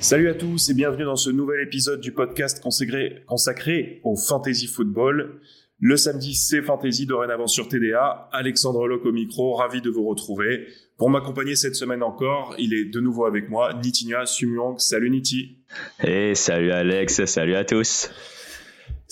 Salut 0.00 0.28
à 0.28 0.34
tous 0.34 0.70
et 0.70 0.74
bienvenue 0.74 1.04
dans 1.04 1.16
ce 1.16 1.30
nouvel 1.30 1.60
épisode 1.66 2.00
du 2.00 2.12
podcast 2.12 2.62
consacré, 2.62 4.00
au 4.04 4.16
fantasy 4.16 4.66
football. 4.66 5.40
Le 5.78 5.96
samedi, 5.96 6.34
c'est 6.34 6.62
fantasy 6.62 7.06
dorénavant 7.06 7.46
sur 7.46 7.68
TDA. 7.68 8.28
Alexandre 8.32 8.86
Locke 8.86 9.04
au 9.04 9.12
micro, 9.12 9.54
ravi 9.54 9.80
de 9.80 9.90
vous 9.90 10.08
retrouver. 10.08 10.68
Pour 10.96 11.10
m'accompagner 11.10 11.56
cette 11.56 11.74
semaine 11.74 12.02
encore, 12.02 12.54
il 12.58 12.72
est 12.72 12.86
de 12.86 13.00
nouveau 13.00 13.26
avec 13.26 13.50
moi, 13.50 13.74
Nitinia 13.74 14.24
Sumyong. 14.24 14.78
Salut 14.78 15.10
Niti. 15.10 15.58
Et 16.02 16.34
salut 16.34 16.70
Alex, 16.70 17.24
salut 17.26 17.56
à 17.56 17.64
tous. 17.64 18.10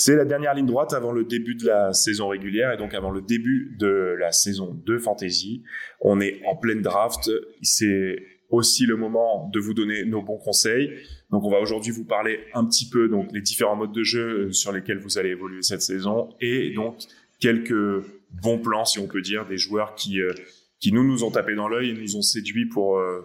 C'est 0.00 0.16
la 0.16 0.24
dernière 0.24 0.54
ligne 0.54 0.64
droite 0.64 0.94
avant 0.94 1.12
le 1.12 1.24
début 1.24 1.56
de 1.56 1.66
la 1.66 1.92
saison 1.92 2.28
régulière 2.28 2.72
et 2.72 2.78
donc 2.78 2.94
avant 2.94 3.10
le 3.10 3.20
début 3.20 3.76
de 3.78 4.16
la 4.18 4.32
saison 4.32 4.72
de 4.86 4.96
fantasy. 4.96 5.62
On 6.00 6.22
est 6.22 6.40
en 6.46 6.56
pleine 6.56 6.80
draft. 6.80 7.30
C'est 7.60 8.16
aussi 8.48 8.86
le 8.86 8.96
moment 8.96 9.50
de 9.52 9.60
vous 9.60 9.74
donner 9.74 10.06
nos 10.06 10.22
bons 10.22 10.38
conseils. 10.38 10.90
Donc 11.28 11.44
on 11.44 11.50
va 11.50 11.60
aujourd'hui 11.60 11.92
vous 11.92 12.06
parler 12.06 12.40
un 12.54 12.64
petit 12.64 12.88
peu 12.88 13.08
donc 13.08 13.28
les 13.34 13.42
différents 13.42 13.76
modes 13.76 13.92
de 13.92 14.02
jeu 14.02 14.46
euh, 14.46 14.52
sur 14.52 14.72
lesquels 14.72 15.00
vous 15.00 15.18
allez 15.18 15.28
évoluer 15.28 15.60
cette 15.60 15.82
saison 15.82 16.30
et 16.40 16.72
donc 16.72 16.96
quelques 17.38 18.02
bons 18.30 18.58
plans 18.58 18.86
si 18.86 19.00
on 19.00 19.06
peut 19.06 19.20
dire 19.20 19.46
des 19.46 19.58
joueurs 19.58 19.94
qui 19.96 20.22
euh, 20.22 20.32
qui 20.78 20.92
nous 20.92 21.04
nous 21.04 21.24
ont 21.24 21.30
tapé 21.30 21.54
dans 21.54 21.68
l'œil 21.68 21.90
et 21.90 21.92
nous 21.92 22.16
ont 22.16 22.22
séduit 22.22 22.64
pour 22.64 22.96
euh, 22.96 23.20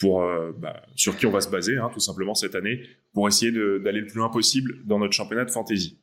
pour 0.00 0.24
bah, 0.58 0.82
sur 0.96 1.16
qui 1.16 1.26
on 1.26 1.30
va 1.30 1.40
se 1.40 1.48
baser 1.48 1.76
hein, 1.76 1.90
tout 1.92 2.00
simplement 2.00 2.34
cette 2.34 2.56
année 2.56 2.82
pour 3.12 3.28
essayer 3.28 3.52
d'aller 3.52 4.00
le 4.00 4.06
plus 4.06 4.18
loin 4.18 4.30
possible 4.30 4.78
dans 4.84 4.98
notre 4.98 5.12
championnat 5.12 5.44
de 5.44 5.50
fantasy. 5.50 5.98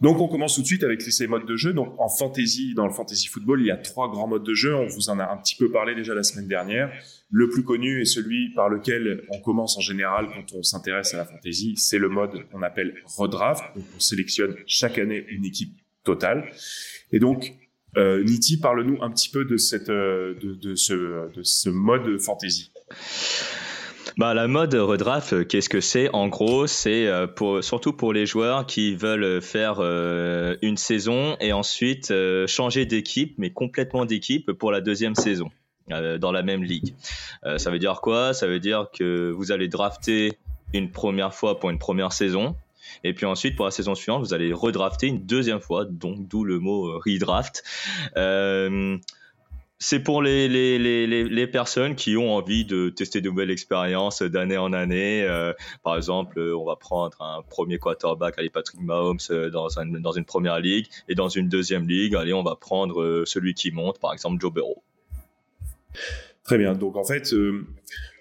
Donc 0.00 0.18
on 0.18 0.28
commence 0.28 0.54
tout 0.54 0.62
de 0.62 0.66
suite 0.66 0.82
avec 0.82 1.02
ces 1.02 1.26
modes 1.26 1.46
de 1.46 1.56
jeu. 1.56 1.72
Donc 1.72 1.94
en 1.98 2.08
fantasy, 2.08 2.74
dans 2.74 2.86
le 2.86 2.92
fantasy 2.92 3.28
football, 3.28 3.60
il 3.60 3.66
y 3.66 3.70
a 3.70 3.76
trois 3.76 4.10
grands 4.10 4.26
modes 4.26 4.44
de 4.44 4.54
jeu. 4.54 4.74
On 4.74 4.86
vous 4.86 5.10
en 5.10 5.18
a 5.18 5.30
un 5.30 5.36
petit 5.36 5.56
peu 5.56 5.70
parlé 5.70 5.94
déjà 5.94 6.14
la 6.14 6.22
semaine 6.22 6.48
dernière. 6.48 6.90
Le 7.30 7.48
plus 7.48 7.62
connu 7.62 8.00
est 8.00 8.06
celui 8.06 8.52
par 8.54 8.68
lequel 8.68 9.24
on 9.28 9.40
commence 9.40 9.76
en 9.76 9.80
général 9.80 10.28
quand 10.34 10.56
on 10.56 10.62
s'intéresse 10.62 11.12
à 11.14 11.18
la 11.18 11.24
fantasy. 11.26 11.74
C'est 11.76 11.98
le 11.98 12.08
mode 12.08 12.48
qu'on 12.50 12.62
appelle 12.62 12.94
redraft. 13.04 13.62
Donc 13.76 13.84
on 13.96 14.00
sélectionne 14.00 14.56
chaque 14.66 14.98
année 14.98 15.26
une 15.28 15.44
équipe 15.44 15.76
totale. 16.02 16.50
Et 17.12 17.18
donc 17.18 17.52
euh, 17.96 18.22
Niti, 18.22 18.58
parle-nous 18.58 19.02
un 19.02 19.10
petit 19.10 19.28
peu 19.28 19.44
de 19.44 19.56
cette 19.56 19.90
euh, 19.90 20.34
de, 20.40 20.54
de 20.54 20.74
ce 20.76 21.30
de 21.34 21.42
ce 21.42 21.68
mode 21.68 22.18
fantasy. 22.20 22.70
Bah, 24.20 24.34
la 24.34 24.48
mode 24.48 24.74
redraft, 24.74 25.32
euh, 25.32 25.44
qu'est-ce 25.44 25.70
que 25.70 25.80
c'est? 25.80 26.10
En 26.12 26.28
gros, 26.28 26.66
c'est 26.66 27.06
euh, 27.06 27.26
pour, 27.26 27.64
surtout 27.64 27.94
pour 27.94 28.12
les 28.12 28.26
joueurs 28.26 28.66
qui 28.66 28.94
veulent 28.94 29.40
faire 29.40 29.76
euh, 29.78 30.58
une 30.60 30.76
saison 30.76 31.38
et 31.40 31.54
ensuite 31.54 32.10
euh, 32.10 32.46
changer 32.46 32.84
d'équipe, 32.84 33.32
mais 33.38 33.48
complètement 33.48 34.04
d'équipe 34.04 34.52
pour 34.52 34.72
la 34.72 34.82
deuxième 34.82 35.14
saison 35.14 35.50
euh, 35.90 36.18
dans 36.18 36.32
la 36.32 36.42
même 36.42 36.62
ligue. 36.62 36.94
Euh, 37.46 37.56
ça 37.56 37.70
veut 37.70 37.78
dire 37.78 38.02
quoi? 38.02 38.34
Ça 38.34 38.46
veut 38.46 38.60
dire 38.60 38.88
que 38.92 39.30
vous 39.30 39.52
allez 39.52 39.68
drafter 39.68 40.36
une 40.74 40.90
première 40.90 41.32
fois 41.32 41.58
pour 41.58 41.70
une 41.70 41.78
première 41.78 42.12
saison. 42.12 42.56
Et 43.04 43.14
puis 43.14 43.24
ensuite, 43.24 43.56
pour 43.56 43.64
la 43.64 43.70
saison 43.70 43.94
suivante, 43.94 44.20
vous 44.20 44.34
allez 44.34 44.52
redrafter 44.52 45.06
une 45.06 45.24
deuxième 45.24 45.60
fois, 45.60 45.86
donc 45.86 46.28
d'où 46.28 46.44
le 46.44 46.58
mot 46.58 46.88
euh, 46.88 47.00
redraft. 47.06 47.64
C'est 49.82 50.00
pour 50.00 50.20
les, 50.20 50.46
les, 50.46 50.78
les, 50.78 51.06
les, 51.06 51.46
personnes 51.46 51.94
qui 51.94 52.14
ont 52.14 52.34
envie 52.34 52.66
de 52.66 52.90
tester 52.90 53.22
de 53.22 53.30
nouvelles 53.30 53.50
expériences 53.50 54.20
d'année 54.20 54.58
en 54.58 54.74
année. 54.74 55.22
Euh, 55.22 55.54
par 55.82 55.96
exemple, 55.96 56.38
euh, 56.38 56.54
on 56.54 56.66
va 56.66 56.76
prendre 56.76 57.16
un 57.22 57.40
premier 57.40 57.78
quarterback, 57.78 58.34
allez, 58.36 58.50
Patrick 58.50 58.78
Mahomes, 58.82 59.16
euh, 59.30 59.48
dans, 59.48 59.68
dans 60.02 60.12
une 60.12 60.26
première 60.26 60.60
ligue. 60.60 60.86
Et 61.08 61.14
dans 61.14 61.30
une 61.30 61.48
deuxième 61.48 61.88
ligue, 61.88 62.14
allez, 62.14 62.34
on 62.34 62.42
va 62.42 62.56
prendre 62.56 63.24
celui 63.24 63.54
qui 63.54 63.70
monte, 63.70 63.98
par 63.98 64.12
exemple 64.12 64.38
Joe 64.38 64.52
Burrow. 64.52 64.82
Très 66.44 66.58
bien. 66.58 66.74
Donc 66.74 66.98
en 66.98 67.04
fait, 67.04 67.34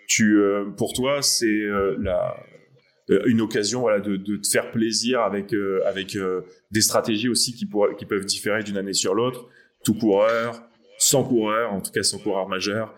tu, 0.08 0.42
pour 0.78 0.94
toi, 0.94 1.22
c'est 1.22 1.66
la, 2.00 2.38
une 3.26 3.42
occasion 3.42 3.82
voilà, 3.82 4.00
de, 4.00 4.16
de 4.16 4.38
te 4.38 4.48
faire 4.48 4.72
plaisir 4.72 5.20
avec, 5.20 5.54
avec 5.86 6.18
des 6.72 6.82
stratégies 6.82 7.28
aussi 7.28 7.54
qui, 7.54 7.66
pourraient- 7.66 7.98
qui 7.98 8.06
peuvent 8.06 8.26
différer 8.26 8.64
d'une 8.64 8.78
année 8.78 8.94
sur 8.94 9.14
l'autre. 9.14 9.48
Tout 9.84 9.94
coureur, 9.94 10.62
sans 11.00 11.24
coureur, 11.24 11.74
en 11.74 11.82
tout 11.82 11.92
cas 11.92 12.04
sans 12.04 12.20
coureur 12.20 12.48
majeur, 12.48 12.94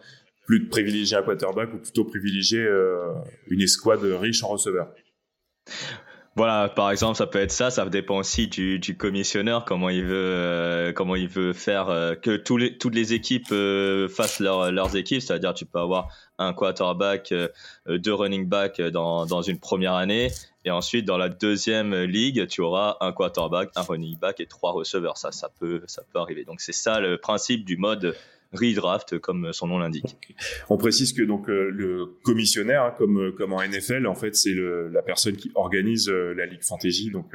plus 0.45 0.59
de 0.59 0.67
privilégier 0.67 1.15
un 1.15 1.23
quarterback 1.23 1.73
ou 1.73 1.77
plutôt 1.77 2.03
privilégier 2.03 2.59
euh, 2.59 3.13
une 3.47 3.61
escouade 3.61 4.03
riche 4.03 4.43
en 4.43 4.49
receveurs. 4.49 4.91
Voilà, 6.41 6.69
par 6.69 6.89
exemple, 6.89 7.17
ça 7.17 7.27
peut 7.27 7.37
être 7.37 7.51
ça. 7.51 7.69
Ça 7.69 7.85
dépend 7.85 8.17
aussi 8.17 8.47
du, 8.47 8.79
du 8.79 8.97
commissionneur, 8.97 9.63
comment 9.63 9.89
il 9.89 10.03
veut, 10.03 10.15
euh, 10.15 10.91
comment 10.91 11.15
il 11.15 11.27
veut 11.27 11.53
faire 11.53 11.89
euh, 11.89 12.15
que 12.15 12.35
tous 12.35 12.57
les, 12.57 12.79
toutes 12.79 12.95
les 12.95 13.13
équipes 13.13 13.51
euh, 13.51 14.07
fassent 14.07 14.39
leur- 14.39 14.71
leurs 14.71 14.95
équipes. 14.95 15.21
C'est-à-dire, 15.21 15.53
tu 15.53 15.67
peux 15.67 15.77
avoir 15.77 16.07
un 16.39 16.51
quarterback, 16.53 17.31
deux 17.87 18.13
running 18.15 18.47
back 18.49 18.81
dans, 18.81 19.27
dans 19.27 19.43
une 19.43 19.59
première 19.59 19.93
année, 19.93 20.31
et 20.65 20.71
ensuite 20.71 21.05
dans 21.05 21.19
la 21.19 21.29
deuxième 21.29 21.93
ligue, 22.05 22.47
tu 22.47 22.61
auras 22.61 22.97
un 23.01 23.11
quarterback, 23.11 23.69
un 23.75 23.83
running 23.83 24.17
back 24.17 24.39
et 24.39 24.47
trois 24.47 24.71
receveurs. 24.71 25.17
Ça, 25.17 25.31
ça 25.31 25.47
peut, 25.59 25.83
ça 25.85 26.01
peut 26.11 26.17
arriver. 26.17 26.43
Donc 26.43 26.59
c'est 26.59 26.73
ça 26.73 26.99
le 26.99 27.19
principe 27.19 27.65
du 27.65 27.77
mode 27.77 28.15
redraft, 28.53 29.19
comme 29.19 29.53
son 29.53 29.67
nom 29.67 29.79
l'indique. 29.79 30.17
On 30.69 30.77
précise 30.77 31.13
que 31.13 31.21
donc 31.23 31.49
euh, 31.49 31.69
le 31.71 32.17
commissionnaire, 32.23 32.83
hein, 32.83 32.95
comme 32.97 33.19
euh, 33.19 33.31
comme 33.31 33.53
en 33.53 33.61
NFL, 33.61 34.07
en 34.07 34.15
fait, 34.15 34.35
c'est 34.35 34.53
la 34.53 35.01
personne 35.01 35.35
qui 35.35 35.51
organise 35.55 36.09
euh, 36.09 36.33
la 36.33 36.45
ligue 36.45 36.63
fantasy. 36.63 37.11
Donc 37.11 37.33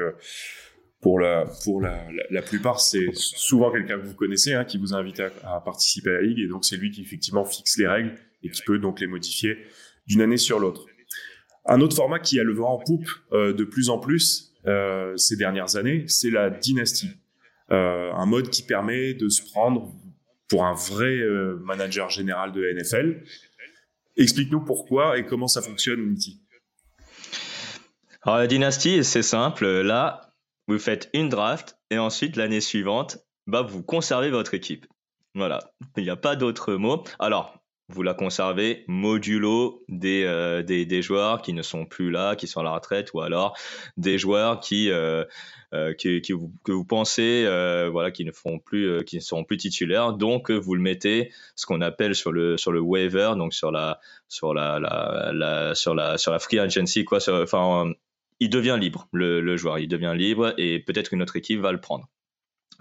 pour 1.00 1.21
la 1.21 1.47
pour 1.65 1.81
la, 1.81 2.06
la, 2.31 2.43
plupart, 2.43 2.81
c'est 2.81 3.09
souvent 3.12 3.71
quelqu'un 3.71 3.99
que 3.99 4.06
vous 4.06 4.15
connaissez 4.15 4.53
hein, 4.53 4.65
qui 4.65 4.78
vous 4.78 4.94
invite 4.94 5.21
à, 5.21 5.60
participer 5.60 6.10
à 6.10 6.15
la 6.15 6.22
ligue, 6.22 6.41
et 6.41 6.49
donc 6.49 6.65
c'est 6.65 6.77
lui 6.77 6.91
qui 6.91 7.03
effectivement 7.03 7.44
fixe 7.44 7.78
les 7.78 7.87
règles 7.87 8.15
et 8.43 8.50
qui 8.50 8.62
peut 8.62 8.78
donc 8.78 9.00
les 9.00 9.06
modifier 9.06 9.56
d'une 10.06 10.21
année 10.21 10.37
sur 10.37 10.59
l'autre. 10.59 10.87
Un 11.65 11.81
autre 11.81 11.97
format 11.97 12.19
qui 12.19 12.38
a 12.38 12.44
le 12.44 12.53
vent 12.53 12.75
en 12.75 12.78
poupe 12.78 13.09
de 13.33 13.65
plus 13.65 13.89
en 13.89 13.98
plus 13.98 14.54
ces 15.16 15.36
dernières 15.36 15.77
années, 15.77 16.04
c'est 16.07 16.30
la 16.30 16.48
dynastie. 16.51 17.10
Un 17.69 18.27
mode 18.27 18.51
qui 18.51 18.62
permet 18.62 19.15
de 19.15 19.28
se 19.28 19.42
prendre 19.42 19.92
pour 20.48 20.65
un 20.65 20.75
vrai 20.75 21.16
euh, 21.16 21.59
manager 21.63 22.10
général 22.10 22.53
de 22.53 22.63
NFL. 22.72 23.22
Explique-nous 24.16 24.65
pourquoi 24.65 25.19
et 25.19 25.27
comment 25.27 25.48
ça 25.48 25.63
fonctionne, 25.63 26.01
Unity. 26.01 26.41
Alors 28.22 28.39
la 28.39 28.47
dynastie, 28.47 29.04
c'est 29.04 29.22
simple. 29.22 29.66
Là, 29.66 30.33
vous 30.69 30.78
faites 30.78 31.10
une 31.13 31.28
draft 31.28 31.78
et 31.91 31.98
ensuite 31.98 32.37
l'année 32.37 32.60
suivante, 32.60 33.19
bah 33.47 33.63
vous 33.63 33.83
conservez 33.83 34.31
votre 34.31 34.54
équipe. 34.54 34.87
Voilà, 35.34 35.72
il 35.97 36.03
n'y 36.03 36.10
a 36.10 36.16
pas 36.16 36.34
d'autre 36.34 36.75
mot. 36.75 37.04
Alors, 37.19 37.63
vous 37.88 38.03
la 38.03 38.15
conservez 38.15 38.84
modulo 38.88 39.84
des, 39.88 40.24
euh, 40.24 40.62
des, 40.62 40.84
des, 40.86 41.03
joueurs 41.03 41.41
qui 41.41 41.53
ne 41.53 41.62
sont 41.62 41.86
plus 41.86 42.10
là, 42.10 42.34
qui 42.34 42.48
sont 42.48 42.60
à 42.60 42.65
la 42.65 42.72
retraite, 42.72 43.12
ou 43.15 43.21
alors 43.21 43.56
des 43.97 44.18
joueurs 44.18 44.59
qui, 44.59 44.91
euh, 44.91 45.24
euh 45.72 45.94
qui, 45.94 46.21
qui 46.21 46.33
vous, 46.33 46.53
que 46.65 46.72
vous 46.72 46.84
pensez 46.84 47.44
euh, 47.47 47.88
voilà, 47.91 48.10
qui 48.10 48.24
ne, 48.24 48.33
font 48.33 48.59
plus, 48.59 48.88
euh, 48.88 49.03
qui 49.03 49.16
ne 49.16 49.21
seront 49.21 49.44
plus 49.44 49.56
titulaires. 49.56 50.15
Donc, 50.15 50.50
vous 50.50 50.74
le 50.74 50.80
mettez, 50.80 51.33
ce 51.54 51.66
qu'on 51.66 51.80
appelle 51.80 52.16
sur 52.16 52.33
le, 52.33 52.56
sur 52.56 52.72
le 52.72 52.80
waiver, 52.80 53.34
donc 53.36 53.54
sur 53.54 53.71
la, 53.71 54.00
sur 54.28 54.53
la, 54.53 54.80
la, 54.80 55.30
la 55.33 55.74
sur 55.77 55.94
la, 55.94 56.18
sur 56.18 56.33
la 56.33 56.41
free 56.41 56.59
agency, 56.59 57.04
quoi. 57.04 57.18
Enfin, 57.28 57.92
il 58.41 58.50
devient 58.50 58.77
libre, 58.80 59.09
le, 59.12 59.41
le 59.41 59.56
joueur, 59.56 59.78
il 59.78 59.88
devient 59.88 60.12
libre 60.15 60.54
et 60.59 60.80
peut-être 60.80 61.10
qu'une 61.10 61.22
autre 61.22 61.36
équipe 61.36 61.60
va 61.60 61.72
le 61.72 61.80
prendre. 61.80 62.09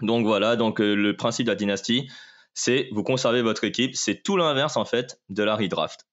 Donc 0.02 0.26
voilà, 0.26 0.56
donc 0.56 0.80
le 0.80 1.16
principe 1.16 1.46
de 1.46 1.52
la 1.52 1.56
dynastie, 1.56 2.08
c'est 2.56 2.88
vous 2.90 3.04
conservez 3.04 3.42
votre 3.42 3.62
équipe. 3.62 3.94
C'est 3.94 4.22
tout 4.22 4.36
l'inverse 4.36 4.76
en 4.76 4.84
fait 4.84 5.20
de 5.28 5.44
la 5.44 5.54
redraft. 5.54 6.06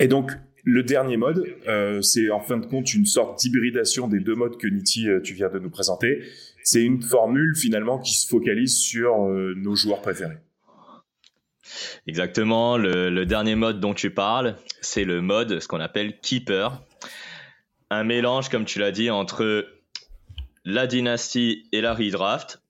Et 0.00 0.08
donc 0.08 0.32
le 0.64 0.82
dernier 0.82 1.16
mode, 1.16 1.46
euh, 1.68 2.02
c'est 2.02 2.30
en 2.30 2.40
fin 2.40 2.58
de 2.58 2.66
compte 2.66 2.92
une 2.92 3.06
sorte 3.06 3.38
d'hybridation 3.38 4.08
des 4.08 4.18
deux 4.18 4.34
modes 4.34 4.56
que 4.56 4.66
Niti 4.66 5.08
euh, 5.08 5.20
tu 5.20 5.32
viens 5.32 5.48
de 5.48 5.58
nous 5.58 5.70
présenter. 5.70 6.24
C'est 6.64 6.82
une 6.82 7.00
formule 7.02 7.54
finalement 7.54 7.98
qui 7.98 8.14
se 8.14 8.26
focalise 8.26 8.76
sur 8.76 9.28
euh, 9.28 9.54
nos 9.56 9.76
joueurs 9.76 10.02
préférés. 10.02 10.38
Exactement. 12.06 12.76
Le, 12.76 13.10
le, 13.10 13.26
dernier 13.26 13.54
mode 13.54 13.78
dont 13.78 13.94
tu 13.94 14.10
parles, 14.10 14.56
c'est 14.80 15.04
le 15.04 15.20
mode 15.20 15.60
ce 15.60 15.68
qu'on 15.68 15.80
appelle 15.80 16.18
keeper. 16.20 16.82
Un 17.90 18.04
mélange, 18.04 18.48
comme 18.48 18.64
tu 18.64 18.80
l'as 18.80 18.90
dit, 18.90 19.10
entre 19.10 19.66
la 20.64 20.86
dynastie 20.86 21.68
et 21.72 21.80
la 21.80 21.94
redraft 21.94 22.63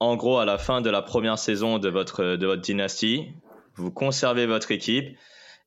en 0.00 0.16
gros, 0.16 0.38
à 0.38 0.44
la 0.44 0.58
fin 0.58 0.80
de 0.80 0.90
la 0.90 1.02
première 1.02 1.38
saison 1.38 1.78
de 1.78 1.88
votre, 1.88 2.36
de 2.36 2.46
votre 2.46 2.62
dynastie, 2.62 3.26
vous 3.74 3.90
conservez 3.90 4.46
votre 4.46 4.70
équipe 4.70 5.16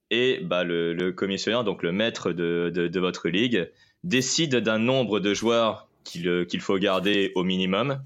et 0.09 0.39
bah, 0.43 0.63
le, 0.63 0.93
le 0.93 1.11
commissionnaire, 1.11 1.63
donc 1.63 1.83
le 1.83 1.91
maître 1.91 2.31
de, 2.31 2.71
de, 2.73 2.87
de 2.87 2.99
votre 2.99 3.29
ligue, 3.29 3.69
décide 4.03 4.57
d'un 4.57 4.79
nombre 4.79 5.19
de 5.19 5.33
joueurs 5.33 5.87
qu'il 6.03 6.61
faut 6.61 6.77
garder 6.77 7.31
au 7.35 7.43
minimum. 7.43 8.01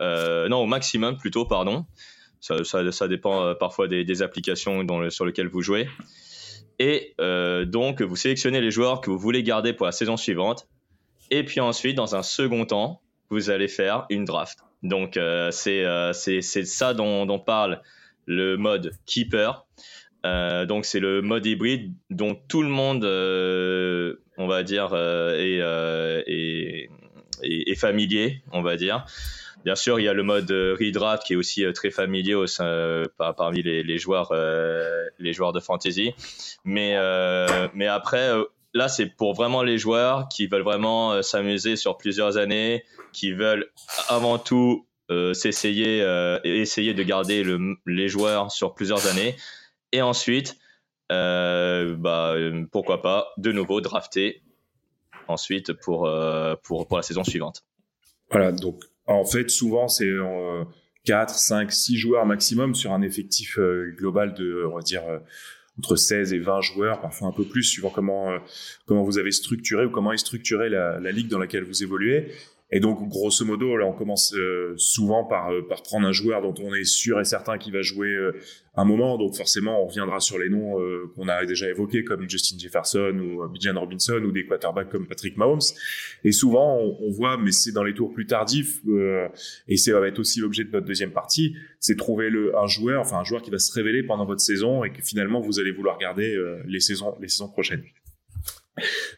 Euh, 0.00 0.48
non, 0.48 0.58
au 0.58 0.66
maximum 0.66 1.16
plutôt, 1.16 1.44
pardon. 1.44 1.84
Ça, 2.40 2.64
ça, 2.64 3.08
dépend 3.08 3.44
euh, 3.44 3.54
parfois 3.54 3.86
des, 3.86 4.22
applications 4.22 4.86
sur 5.10 5.26
lesquelles 5.26 5.48
vous 5.48 5.60
jouez. 5.60 5.88
Et 6.78 7.14
euh, 7.20 7.66
donc, 7.66 8.00
vous 8.00 8.16
sélectionnez 8.16 8.60
les 8.60 8.70
joueurs 8.70 9.02
que 9.02 9.10
vous 9.10 9.18
voulez 9.18 9.42
garder 9.42 9.74
pour 9.74 9.84
la 9.84 9.92
saison 9.92 10.16
suivante. 10.16 10.66
Et 11.30 11.44
puis 11.44 11.60
ensuite, 11.60 11.96
dans 11.96 12.16
un 12.16 12.22
second 12.22 12.64
temps, 12.64 13.02
vous 13.30 13.50
allez 13.50 13.68
faire 13.68 14.06
une 14.10 14.24
draft. 14.24 14.58
Donc 14.82 15.16
euh, 15.16 15.50
euh, 15.66 16.12
c'est 16.12 16.42
c'est 16.42 16.64
ça 16.64 16.94
dont, 16.94 17.26
dont, 17.26 17.38
parle 17.38 17.80
le 18.26 18.56
mode 18.56 18.92
keeper. 19.06 19.66
Euh, 20.26 20.66
donc 20.66 20.84
c'est 20.84 21.00
le 21.00 21.22
mode 21.22 21.46
hybride 21.46 21.94
dont 22.10 22.34
tout 22.48 22.62
le 22.62 22.68
monde, 22.68 23.04
euh, 23.04 24.16
on 24.36 24.46
va 24.46 24.62
dire, 24.62 24.90
euh, 24.92 25.34
est, 26.26 26.30
est, 26.30 26.90
est, 27.42 27.70
est, 27.70 27.74
familier, 27.74 28.42
on 28.52 28.62
va 28.62 28.76
dire. 28.76 29.06
Bien 29.64 29.74
sûr, 29.74 30.00
il 30.00 30.04
y 30.04 30.08
a 30.08 30.14
le 30.14 30.22
mode 30.22 30.50
redraft 30.50 31.24
qui 31.24 31.34
est 31.34 31.36
aussi 31.36 31.64
très 31.74 31.90
familier 31.90 32.34
au 32.34 32.46
sein, 32.46 33.02
parmi 33.18 33.62
les, 33.62 33.82
les 33.82 33.98
joueurs, 33.98 34.32
les 35.18 35.32
joueurs 35.34 35.52
de 35.52 35.60
fantasy. 35.60 36.14
Mais, 36.64 36.96
mais 37.74 37.86
après, 37.86 38.30
là, 38.74 38.88
c'est 38.88 39.06
pour 39.06 39.34
vraiment 39.34 39.62
les 39.62 39.78
joueurs 39.78 40.28
qui 40.28 40.46
veulent 40.46 40.62
vraiment 40.62 41.12
euh, 41.12 41.22
s'amuser 41.22 41.76
sur 41.76 41.96
plusieurs 41.96 42.36
années, 42.36 42.84
qui 43.12 43.32
veulent 43.32 43.70
avant 44.08 44.38
tout 44.38 44.86
euh, 45.10 45.34
s'essayer 45.34 46.02
euh, 46.02 46.38
essayer 46.44 46.94
de 46.94 47.02
garder 47.02 47.42
le, 47.42 47.76
les 47.86 48.08
joueurs 48.08 48.52
sur 48.52 48.74
plusieurs 48.74 49.06
années. 49.06 49.36
Et 49.92 50.02
ensuite, 50.02 50.56
bah, 51.08 52.36
pourquoi 52.70 53.02
pas, 53.02 53.32
de 53.36 53.50
nouveau 53.50 53.80
drafter 53.80 54.42
ensuite 55.26 55.72
pour, 55.72 56.08
pour, 56.62 56.86
pour 56.86 56.96
la 56.96 57.02
saison 57.02 57.24
suivante. 57.24 57.64
Voilà, 58.30 58.52
donc 58.52 58.84
en 59.06 59.24
fait, 59.24 59.50
souvent, 59.50 59.88
c'est 59.88 60.08
4, 61.06 61.34
5, 61.34 61.72
6 61.72 61.96
joueurs 61.96 62.26
maximum 62.26 62.76
sur 62.76 62.92
un 62.92 63.02
effectif 63.02 63.58
global 63.96 64.34
de, 64.34 64.64
on 64.70 64.76
va 64.76 64.82
dire, 64.82 65.02
entre 65.80 65.96
16 65.96 66.34
et 66.34 66.38
20 66.38 66.60
joueurs, 66.60 67.00
parfois 67.00 67.28
un 67.28 67.32
peu 67.32 67.44
plus, 67.44 67.64
suivant 67.64 67.88
comment, 67.88 68.30
euh, 68.30 68.38
comment 68.84 69.02
vous 69.02 69.18
avez 69.18 69.32
structuré 69.32 69.86
ou 69.86 69.90
comment 69.90 70.12
est 70.12 70.18
structurée 70.18 70.68
la, 70.68 71.00
la 71.00 71.10
ligue 71.10 71.28
dans 71.28 71.38
laquelle 71.38 71.64
vous 71.64 71.82
évoluez. 71.82 72.32
Et 72.72 72.78
donc, 72.78 73.08
grosso 73.08 73.44
modo, 73.44 73.76
là, 73.76 73.86
on 73.86 73.92
commence 73.92 74.32
euh, 74.34 74.74
souvent 74.76 75.24
par, 75.24 75.50
euh, 75.50 75.66
par 75.66 75.82
prendre 75.82 76.06
un 76.06 76.12
joueur 76.12 76.40
dont 76.40 76.54
on 76.62 76.72
est 76.72 76.84
sûr 76.84 77.18
et 77.18 77.24
certain 77.24 77.58
qu'il 77.58 77.72
va 77.72 77.82
jouer 77.82 78.08
euh, 78.08 78.32
un 78.76 78.84
moment. 78.84 79.18
Donc, 79.18 79.34
forcément, 79.34 79.82
on 79.82 79.88
reviendra 79.88 80.20
sur 80.20 80.38
les 80.38 80.48
noms 80.48 80.76
qu'on 81.16 81.26
a 81.26 81.44
déjà 81.44 81.68
évoqués, 81.68 82.04
comme 82.04 82.30
Justin 82.30 82.56
Jefferson 82.58 83.18
ou 83.18 83.48
Bijan 83.48 83.78
Robinson 83.78 84.22
ou 84.24 84.30
des 84.30 84.46
quarterbacks 84.46 84.88
comme 84.88 85.08
Patrick 85.08 85.36
Mahomes. 85.36 85.58
Et 86.22 86.30
souvent, 86.30 86.78
on, 86.78 86.96
on 87.00 87.10
voit, 87.10 87.36
mais 87.36 87.50
c'est 87.50 87.72
dans 87.72 87.82
les 87.82 87.94
tours 87.94 88.12
plus 88.12 88.26
tardifs, 88.26 88.80
et 89.66 89.76
c'est 89.76 89.90
va 89.90 90.06
être 90.06 90.20
aussi 90.20 90.40
l'objet 90.40 90.62
de 90.62 90.70
notre 90.70 90.86
deuxième 90.86 91.10
partie, 91.10 91.56
c'est 91.80 91.96
trouver 91.96 92.30
le, 92.30 92.56
un 92.56 92.68
joueur, 92.68 93.00
enfin 93.00 93.18
un 93.18 93.24
joueur 93.24 93.42
qui 93.42 93.50
va 93.50 93.58
se 93.58 93.72
révéler 93.72 94.04
pendant 94.04 94.24
votre 94.24 94.40
saison 94.40 94.84
et 94.84 94.90
que 94.90 95.02
finalement 95.02 95.40
vous 95.40 95.58
allez 95.58 95.72
vouloir 95.72 95.98
garder 95.98 96.38
les 96.66 96.80
saisons, 96.80 97.16
les 97.20 97.28
saisons 97.28 97.48
prochaines. 97.48 97.82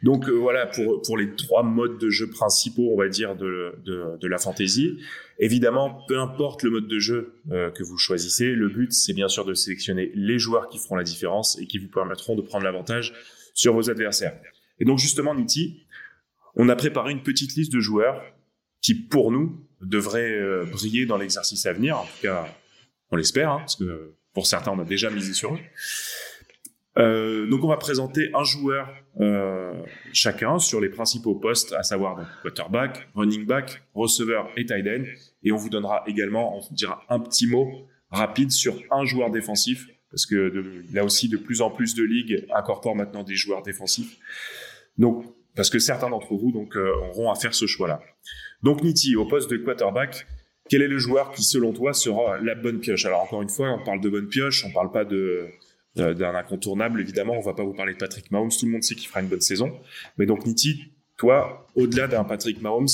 Donc 0.03 0.29
euh, 0.29 0.32
voilà 0.32 0.67
pour 0.67 1.03
pour 1.03 1.17
les 1.17 1.35
trois 1.35 1.62
modes 1.62 1.99
de 1.99 2.11
jeu 2.11 2.29
principaux, 2.29 2.91
on 2.93 2.97
va 2.97 3.09
dire 3.09 3.37
de 3.37 3.75
de, 3.85 4.26
la 4.26 4.38
fantasy. 4.38 4.99
Évidemment, 5.38 6.05
peu 6.09 6.19
importe 6.19 6.62
le 6.62 6.70
mode 6.70 6.88
de 6.88 6.99
jeu 6.99 7.35
euh, 7.50 7.70
que 7.70 7.82
vous 7.82 7.99
choisissez, 7.99 8.53
le 8.53 8.69
but 8.69 8.93
c'est 8.93 9.12
bien 9.12 9.29
sûr 9.29 9.44
de 9.44 9.55
sélectionner 9.55 10.11
les 10.14 10.38
joueurs 10.38 10.69
qui 10.69 10.79
feront 10.79 10.97
la 10.97 11.05
différence 11.05 11.59
et 11.61 11.67
qui 11.67 11.79
vous 11.79 11.88
permettront 11.88 12.37
de 12.37 12.43
prendre 12.43 12.64
l'avantage 12.64 13.14
sur 13.55 13.75
vos 13.75 13.91
adversaires. 13.91 14.38
Et 14.79 14.85
donc 14.85 14.99
justement, 14.99 15.35
Niti, 15.35 15.85
on 16.55 16.69
a 16.69 16.76
préparé 16.76 17.12
une 17.12 17.23
petite 17.23 17.55
liste 17.55 17.73
de 17.73 17.81
joueurs 17.81 18.23
qui, 18.81 18.94
pour 18.94 19.31
nous, 19.31 19.65
devraient 19.81 20.38
euh, 20.38 20.65
briller 20.65 21.06
dans 21.06 21.17
l'exercice 21.17 21.67
à 21.67 21.73
venir. 21.73 21.99
En 21.99 22.05
tout 22.05 22.23
cas, 22.23 22.47
on 23.11 23.17
l'espère, 23.17 23.50
hein, 23.50 23.58
parce 23.58 23.76
que 23.76 24.15
pour 24.35 24.47
certains, 24.47 24.73
on 24.73 24.81
a 24.81 24.85
déjà 24.85 25.11
misé 25.11 25.32
sur 25.32 25.55
eux. 25.55 25.58
Euh, 26.99 27.47
donc 27.49 27.65
on 27.65 27.69
va 27.69 27.79
présenter 27.79 28.31
un 28.35 28.44
joueur 28.44 28.89
euh, 29.21 29.73
chacun 30.12 30.59
sur 30.59 30.81
les 30.81 30.91
principaux 30.91 31.35
postes, 31.35 31.73
à 31.73 31.83
savoir 31.83 32.17
donc, 32.17 32.27
quarterback, 32.43 33.09
running 33.15 33.47
back, 33.47 33.83
receveur 33.94 34.49
et 34.56 34.67
tight 34.67 34.87
end. 34.87 35.05
Et 35.43 35.53
on 35.53 35.56
vous 35.56 35.71
donnera 35.71 36.05
également, 36.06 36.56
on 36.56 36.61
vous 36.61 36.75
dira 36.75 37.03
un 37.09 37.19
petit 37.19 37.47
mot 37.47 37.89
rapide 38.11 38.50
sur 38.50 38.75
un 38.91 39.06
joueur 39.06 39.31
défensif, 39.31 39.87
parce 40.11 40.27
que 40.27 40.83
là 40.93 41.05
aussi 41.05 41.29
de 41.29 41.39
plus 41.39 41.62
en 41.62 41.71
plus 41.71 41.94
de 41.94 42.03
ligues 42.03 42.47
incorporent 42.55 42.97
maintenant 42.97 43.23
des 43.23 43.37
joueurs 43.37 43.62
défensifs. 43.62 44.19
Donc 44.99 45.25
parce 45.56 45.71
que 45.71 45.79
certains 45.79 46.11
d'entre 46.11 46.35
vous 46.35 46.53
donc 46.53 46.77
euh, 46.77 46.93
auront 47.09 47.31
à 47.31 47.35
faire 47.35 47.55
ce 47.55 47.67
choix-là. 47.67 48.00
Donc 48.62 48.83
Niti 48.83 49.17
au 49.17 49.27
poste 49.27 49.50
de 49.50 49.56
quarterback. 49.56 50.27
Quel 50.69 50.81
est 50.81 50.89
le 50.89 50.99
joueur 50.99 51.33
qui, 51.33 51.43
selon 51.43 51.73
toi, 51.73 51.93
sera 51.93 52.39
la 52.39 52.55
bonne 52.55 52.79
pioche? 52.79 53.05
Alors 53.05 53.23
encore 53.23 53.43
une 53.43 53.49
fois, 53.49 53.71
on 53.71 53.85
parle 53.85 54.00
de 54.00 54.09
bonne 54.09 54.29
pioche, 54.29 54.65
on 54.65 54.71
parle 54.71 54.93
pas 54.93 55.05
de 55.05 55.49
d'un 55.97 56.35
incontournable. 56.35 57.00
Évidemment, 57.00 57.35
on 57.37 57.41
va 57.41 57.55
pas 57.55 57.65
vous 57.65 57.75
parler 57.75 57.93
de 57.93 57.99
Patrick 57.99 58.31
Mahomes. 58.31 58.50
Tout 58.50 58.67
le 58.67 58.73
monde 58.73 58.83
sait 58.83 58.94
qu'il 58.94 59.09
fera 59.09 59.21
une 59.21 59.29
bonne 59.29 59.41
saison. 59.41 59.79
Mais 60.17 60.27
donc, 60.27 60.47
Niti, 60.47 60.93
toi, 61.19 61.67
au-delà 61.75 62.08
d'un 62.08 62.25
Patrick 62.25 62.63
Mahomes, 62.63 62.89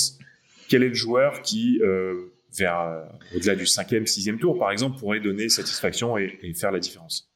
quel 0.67 0.83
est 0.83 0.89
le 0.89 0.93
joueur 0.93 1.41
qui, 1.41 1.79
euh, 1.81 2.31
vers 2.57 2.79
euh, 2.79 3.03
au-delà 3.35 3.55
du 3.55 3.65
cinquième, 3.65 4.05
sixième 4.05 4.37
tour, 4.37 4.59
par 4.59 4.71
exemple, 4.71 4.99
pourrait 4.99 5.21
donner 5.21 5.49
satisfaction 5.49 6.17
et, 6.17 6.37
et 6.41 6.53
faire 6.53 6.71
la 6.71 6.79
différence? 6.79 7.29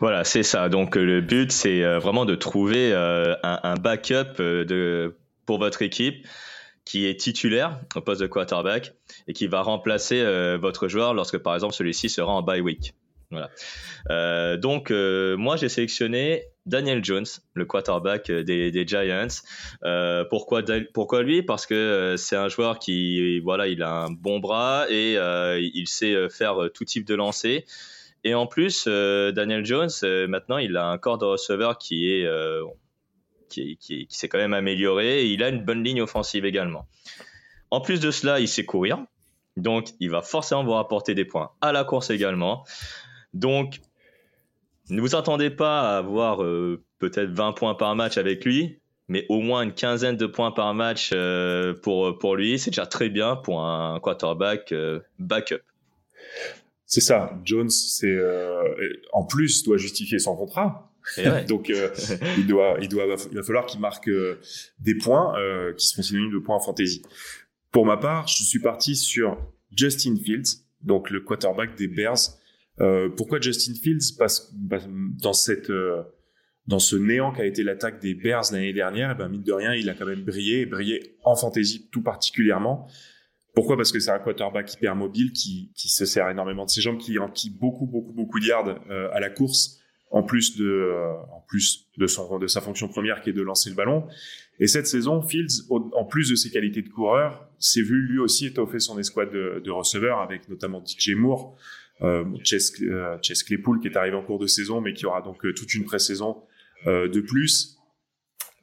Voilà, 0.00 0.24
c'est 0.24 0.42
ça. 0.42 0.68
Donc, 0.68 0.96
le 0.96 1.20
but, 1.20 1.52
c'est 1.52 1.82
vraiment 1.98 2.24
de 2.24 2.34
trouver 2.34 2.92
un, 2.92 3.36
un, 3.42 3.74
backup 3.76 4.42
de, 4.42 5.16
pour 5.46 5.58
votre 5.58 5.82
équipe 5.82 6.26
qui 6.84 7.06
est 7.06 7.18
titulaire 7.18 7.80
au 7.94 8.00
poste 8.00 8.20
de 8.20 8.26
quarterback 8.26 8.94
et 9.28 9.32
qui 9.32 9.46
va 9.46 9.62
remplacer 9.62 10.24
votre 10.56 10.88
joueur 10.88 11.14
lorsque, 11.14 11.38
par 11.38 11.54
exemple, 11.54 11.74
celui-ci 11.74 12.08
sera 12.08 12.32
en 12.32 12.42
bye 12.42 12.60
week. 12.60 12.94
Euh, 14.10 14.56
donc 14.56 14.90
euh, 14.90 15.36
moi 15.36 15.56
j'ai 15.56 15.68
sélectionné 15.68 16.44
Daniel 16.64 17.04
Jones, 17.04 17.26
le 17.54 17.64
quarterback 17.64 18.30
des, 18.30 18.70
des 18.70 18.86
Giants. 18.86 19.26
Euh, 19.84 20.24
pourquoi 20.24 20.62
lui? 21.22 21.42
Parce 21.42 21.66
que 21.66 21.74
euh, 21.74 22.16
c'est 22.16 22.36
un 22.36 22.48
joueur 22.48 22.78
qui 22.78 23.40
voilà 23.40 23.66
il 23.68 23.82
a 23.82 23.90
un 23.90 24.10
bon 24.10 24.38
bras 24.38 24.86
et 24.88 25.16
euh, 25.16 25.60
il 25.60 25.88
sait 25.88 26.28
faire 26.28 26.56
tout 26.72 26.84
type 26.84 27.06
de 27.06 27.14
lancer. 27.14 27.64
Et 28.24 28.34
en 28.34 28.46
plus 28.46 28.86
Daniel 28.86 29.64
Jones 29.64 29.90
maintenant 30.28 30.58
il 30.58 30.76
a 30.76 30.86
un 30.86 30.98
corps 30.98 31.18
de 31.18 31.26
receveur 31.26 31.78
qui 31.78 32.10
est 32.10 32.28
qui, 33.48 33.76
qui, 33.76 34.06
qui 34.06 34.16
s'est 34.16 34.28
quand 34.28 34.38
même 34.38 34.54
amélioré 34.54 35.22
et 35.22 35.26
il 35.26 35.42
a 35.42 35.48
une 35.48 35.64
bonne 35.64 35.84
ligne 35.84 36.02
offensive 36.02 36.44
également. 36.44 36.86
En 37.70 37.80
plus 37.80 38.00
de 38.00 38.10
cela, 38.10 38.40
il 38.40 38.48
sait 38.48 38.64
courir. 38.64 38.98
Donc, 39.56 39.88
il 40.00 40.10
va 40.10 40.22
forcément 40.22 40.64
vous 40.64 40.72
rapporter 40.72 41.14
des 41.14 41.24
points 41.24 41.50
à 41.60 41.72
la 41.72 41.84
course 41.84 42.10
également. 42.10 42.64
Donc, 43.36 43.80
ne 44.88 45.00
vous 45.00 45.14
attendez 45.14 45.50
pas 45.50 45.94
à 45.94 45.98
avoir 45.98 46.42
euh, 46.42 46.82
peut-être 46.98 47.30
20 47.30 47.52
points 47.52 47.74
par 47.74 47.94
match 47.94 48.16
avec 48.18 48.44
lui, 48.44 48.78
mais 49.08 49.26
au 49.28 49.40
moins 49.40 49.62
une 49.62 49.74
quinzaine 49.74 50.16
de 50.16 50.26
points 50.26 50.52
par 50.52 50.72
match 50.74 51.10
euh, 51.12 51.74
pour, 51.74 52.18
pour 52.18 52.36
lui. 52.36 52.58
C'est 52.58 52.70
déjà 52.70 52.86
très 52.86 53.08
bien 53.08 53.36
pour 53.36 53.62
un 53.62 54.00
quarterback 54.00 54.72
euh, 54.72 55.00
backup. 55.18 55.60
C'est 56.86 57.00
ça. 57.00 57.38
Jones, 57.44 57.68
c'est 57.68 58.16
en 59.12 59.24
plus 59.24 59.64
doit 59.64 59.76
justifier 59.76 60.18
son 60.18 60.36
contrat. 60.36 60.92
Donc 61.48 61.68
il 61.68 62.46
doit, 62.46 62.76
il 62.80 62.88
doit, 62.88 63.04
il 63.30 63.36
va 63.36 63.42
falloir 63.42 63.66
qu'il 63.66 63.80
marque 63.80 64.08
des 64.78 64.94
points 64.94 65.34
qui 65.76 65.86
seront 65.86 66.02
synonymes 66.02 66.32
de 66.32 66.38
points 66.38 66.56
en 66.56 66.60
fantasy. 66.60 67.02
Pour 67.72 67.86
ma 67.86 67.96
part, 67.96 68.28
je 68.28 68.44
suis 68.44 68.60
parti 68.60 68.94
sur 68.94 69.36
Justin 69.76 70.14
Fields, 70.16 70.62
donc 70.82 71.10
le 71.10 71.20
quarterback 71.20 71.74
des 71.76 71.88
Bears. 71.88 72.38
Pourquoi 73.16 73.40
Justin 73.40 73.74
Fields 73.74 74.16
Parce 74.18 74.40
que 74.40 74.52
dans 75.22 75.32
cette 75.32 75.70
dans 76.66 76.78
ce 76.78 76.96
néant 76.96 77.32
qu'a 77.32 77.46
été 77.46 77.62
l'attaque 77.62 78.00
des 78.00 78.14
Bears 78.14 78.52
l'année 78.52 78.72
dernière, 78.72 79.10
et 79.10 79.12
eh 79.14 79.18
ben 79.18 79.28
mine 79.28 79.42
de 79.42 79.52
rien, 79.52 79.74
il 79.74 79.88
a 79.88 79.94
quand 79.94 80.06
même 80.06 80.24
brillé, 80.24 80.66
brillé 80.66 81.16
en 81.24 81.36
fantasy 81.36 81.88
tout 81.92 82.02
particulièrement. 82.02 82.88
Pourquoi? 83.54 83.76
Parce 83.76 83.92
que 83.92 84.00
c'est 84.00 84.10
un 84.10 84.18
quarterback 84.18 84.74
hyper 84.74 84.96
mobile 84.96 85.32
qui, 85.32 85.72
qui 85.74 85.88
se 85.88 86.04
sert 86.04 86.28
énormément 86.28 86.64
de 86.64 86.70
ses 86.70 86.80
jambes, 86.80 86.98
qui 86.98 87.18
enquille 87.18 87.56
beaucoup, 87.58 87.86
beaucoup, 87.86 88.12
beaucoup 88.12 88.40
de 88.40 88.46
yards 88.46 88.78
euh, 88.90 89.08
à 89.12 89.20
la 89.20 89.30
course, 89.30 89.80
en 90.10 90.22
plus 90.22 90.56
de, 90.58 90.66
euh, 90.66 91.14
en 91.32 91.42
plus 91.48 91.88
de, 91.96 92.06
son, 92.06 92.38
de 92.38 92.46
sa 92.48 92.60
fonction 92.60 92.88
première 92.88 93.22
qui 93.22 93.30
est 93.30 93.32
de 93.32 93.42
lancer 93.42 93.70
le 93.70 93.76
ballon. 93.76 94.06
Et 94.58 94.66
cette 94.66 94.86
saison, 94.86 95.22
Fields, 95.22 95.68
en 95.70 96.04
plus 96.04 96.30
de 96.30 96.34
ses 96.34 96.50
qualités 96.50 96.82
de 96.82 96.88
coureur, 96.88 97.48
s'est 97.58 97.82
vu 97.82 98.02
lui 98.02 98.18
aussi 98.18 98.46
étoffer 98.46 98.78
son 98.78 98.98
escouade 98.98 99.30
de, 99.30 99.62
de 99.64 99.70
receveurs 99.70 100.20
avec 100.20 100.48
notamment 100.48 100.82
DJ 100.84 101.10
Moore, 101.14 101.56
euh, 102.02 102.24
Chess, 102.44 102.72
euh, 102.82 103.16
Chess 103.22 103.42
Claypool 103.42 103.80
qui 103.80 103.88
est 103.88 103.96
arrivé 103.96 104.16
en 104.16 104.22
cours 104.22 104.38
de 104.38 104.46
saison, 104.46 104.80
mais 104.80 104.92
qui 104.92 105.06
aura 105.06 105.22
donc 105.22 105.44
euh, 105.44 105.52
toute 105.54 105.72
une 105.74 105.84
pré-saison 105.84 106.42
euh, 106.86 107.08
de 107.08 107.20
plus 107.20 107.78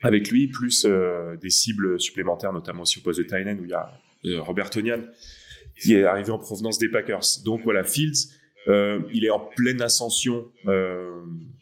avec 0.01 0.29
lui, 0.29 0.47
plus 0.47 0.85
euh, 0.85 1.35
des 1.37 1.49
cibles 1.49 1.99
supplémentaires, 1.99 2.53
notamment 2.53 2.83
aussi 2.83 2.99
au 2.99 3.01
poste 3.01 3.19
de 3.19 3.23
Tynan 3.23 3.57
où 3.59 3.63
il 3.63 3.69
y 3.69 3.73
a 3.73 4.41
Robert 4.41 4.69
Tonian 4.69 5.01
qui 5.81 5.95
est 5.95 6.03
arrivé 6.03 6.29
en 6.29 6.37
provenance 6.37 6.77
des 6.77 6.89
Packers. 6.89 7.25
Donc 7.43 7.61
voilà, 7.63 7.83
Fields, 7.83 8.29
il 8.67 9.25
est 9.25 9.29
en 9.31 9.39
pleine 9.39 9.81
ascension 9.81 10.51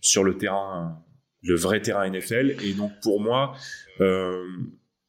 sur 0.02 0.24
le 0.24 0.38
terrain, 0.38 1.02
le 1.44 1.56
vrai 1.56 1.82
terrain 1.82 2.10
NFL. 2.10 2.58
Et 2.62 2.74
donc 2.74 2.92
pour 3.02 3.22
moi, 3.22 3.56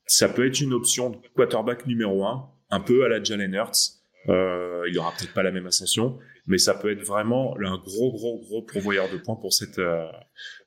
ça 0.07 0.29
peut 0.29 0.47
être 0.47 0.61
une 0.61 0.73
option 0.73 1.11
de 1.11 1.17
quarterback 1.35 1.87
numéro 1.87 2.25
un, 2.25 2.49
un 2.71 2.81
peu 2.81 3.05
à 3.05 3.09
la 3.09 3.23
Jalen 3.23 3.53
Hurts. 3.53 4.02
Euh, 4.29 4.85
il 4.89 4.99
aura 4.99 5.13
peut-être 5.19 5.35
pas 5.35 5.43
la 5.43 5.51
même 5.51 5.67
ascension, 5.67 6.19
mais 6.47 6.59
ça 6.59 6.75
peut 6.75 6.91
être 6.91 7.05
vraiment 7.05 7.57
un 7.59 7.79
gros, 7.79 8.13
gros, 8.13 8.39
gros 8.39 8.63
pourvoyeur 8.63 9.11
de 9.11 9.17
points 9.17 9.37
pour 9.37 9.53
cette, 9.53 9.81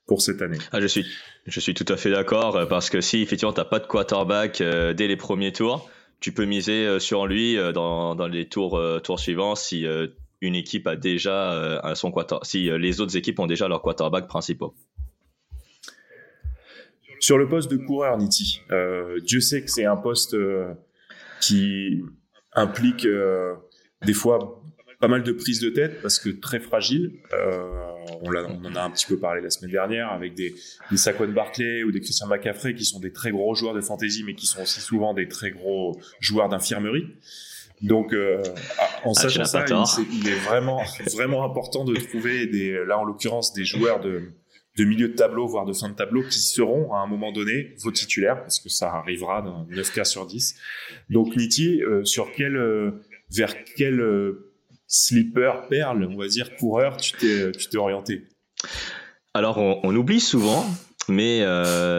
pour 0.06 0.22
cette 0.22 0.42
année. 0.42 0.58
Ah, 0.72 0.80
je 0.80 0.86
suis, 0.86 1.04
je 1.46 1.60
suis 1.60 1.74
tout 1.74 1.90
à 1.92 1.96
fait 1.96 2.10
d'accord 2.10 2.56
euh, 2.56 2.66
parce 2.66 2.90
que 2.90 3.00
si 3.00 3.22
effectivement 3.22 3.52
t'as 3.52 3.64
pas 3.64 3.78
de 3.78 3.86
quarterback 3.86 4.60
euh, 4.60 4.92
dès 4.92 5.08
les 5.08 5.16
premiers 5.16 5.52
tours, 5.52 5.88
tu 6.20 6.32
peux 6.32 6.44
miser 6.44 6.86
euh, 6.86 6.98
sur 6.98 7.26
lui 7.26 7.56
dans, 7.74 8.14
dans 8.14 8.28
les 8.28 8.48
tours, 8.48 8.80
tours 9.02 9.20
suivants 9.20 9.54
si 9.54 9.84
une 10.40 10.54
équipe 10.54 10.86
a 10.86 10.96
déjà 10.96 11.82
son 11.94 12.10
quarter, 12.12 12.36
si 12.42 12.70
les 12.78 13.00
autres 13.00 13.16
équipes 13.16 13.38
ont 13.40 13.46
déjà 13.46 13.68
leur 13.68 13.82
quarterback 13.82 14.28
principal. 14.28 14.68
Sur 17.18 17.38
le 17.38 17.48
poste 17.48 17.70
de 17.70 17.76
coureur, 17.76 18.16
Niti, 18.18 18.60
Dieu 19.24 19.40
sait 19.40 19.62
que 19.62 19.70
c'est 19.70 19.86
un 19.86 19.96
poste 19.96 20.36
qui 21.40 22.02
implique 22.56 23.06
des 24.04 24.12
fois 24.12 24.62
pas 25.00 25.08
mal 25.08 25.22
de 25.22 25.32
prises 25.32 25.60
de 25.60 25.70
tête 25.70 26.00
parce 26.02 26.18
que 26.18 26.30
très 26.30 26.60
fragile. 26.60 27.12
Euh, 27.32 27.82
on, 28.22 28.30
on, 28.34 28.64
en 28.64 28.74
a 28.76 28.82
un 28.82 28.90
petit 28.90 29.06
peu 29.06 29.18
parlé 29.18 29.42
la 29.42 29.50
semaine 29.50 29.70
dernière 29.70 30.10
avec 30.10 30.34
des, 30.34 30.54
des 30.90 30.96
Saquon 30.96 31.28
Barclay 31.28 31.82
ou 31.82 31.92
des 31.92 32.00
Christian 32.00 32.28
McCaffrey 32.28 32.74
qui 32.74 32.84
sont 32.84 33.00
des 33.00 33.12
très 33.12 33.30
gros 33.30 33.54
joueurs 33.54 33.74
de 33.74 33.80
fantasy 33.80 34.22
mais 34.24 34.34
qui 34.34 34.46
sont 34.46 34.62
aussi 34.62 34.80
souvent 34.80 35.12
des 35.12 35.28
très 35.28 35.50
gros 35.50 36.00
joueurs 36.20 36.48
d'infirmerie. 36.48 37.06
Donc, 37.82 38.14
euh, 38.14 38.42
en 39.04 39.10
ah, 39.10 39.20
sachant 39.20 39.44
ça, 39.44 39.66
il, 39.68 40.20
il, 40.20 40.28
est 40.28 40.38
vraiment, 40.38 40.82
vraiment 41.12 41.44
important 41.44 41.84
de 41.84 41.94
trouver 41.94 42.46
des, 42.46 42.72
là 42.86 42.98
en 42.98 43.04
l'occurrence, 43.04 43.52
des 43.52 43.66
joueurs 43.66 44.00
de, 44.00 44.32
de 44.76 44.84
milieu 44.84 45.08
de 45.08 45.14
tableau, 45.14 45.46
voire 45.46 45.64
de 45.64 45.72
fin 45.72 45.88
de 45.88 45.94
tableau, 45.94 46.22
qui 46.22 46.38
seront 46.38 46.92
à 46.92 46.98
un 46.98 47.06
moment 47.06 47.32
donné 47.32 47.74
vos 47.82 47.90
titulaires, 47.90 48.40
parce 48.42 48.60
que 48.60 48.68
ça 48.68 48.92
arrivera 48.92 49.42
dans 49.42 49.66
9 49.70 49.92
cas 49.92 50.04
sur 50.04 50.26
10. 50.26 50.56
Donc, 51.10 51.34
Niti, 51.36 51.82
euh, 51.82 52.04
sur 52.04 52.30
quel, 52.32 52.56
euh, 52.56 53.02
vers 53.30 53.54
quel 53.76 54.00
euh, 54.00 54.52
slipper, 54.86 55.52
perle, 55.70 56.08
on 56.10 56.16
va 56.16 56.28
dire, 56.28 56.54
coureur, 56.56 56.98
tu 56.98 57.12
t'es, 57.12 57.52
tu 57.52 57.68
t'es 57.68 57.78
orienté? 57.78 58.24
Alors, 59.32 59.58
on, 59.58 59.94
oublie 59.94 60.20
souvent, 60.20 60.64
mais 61.08 61.40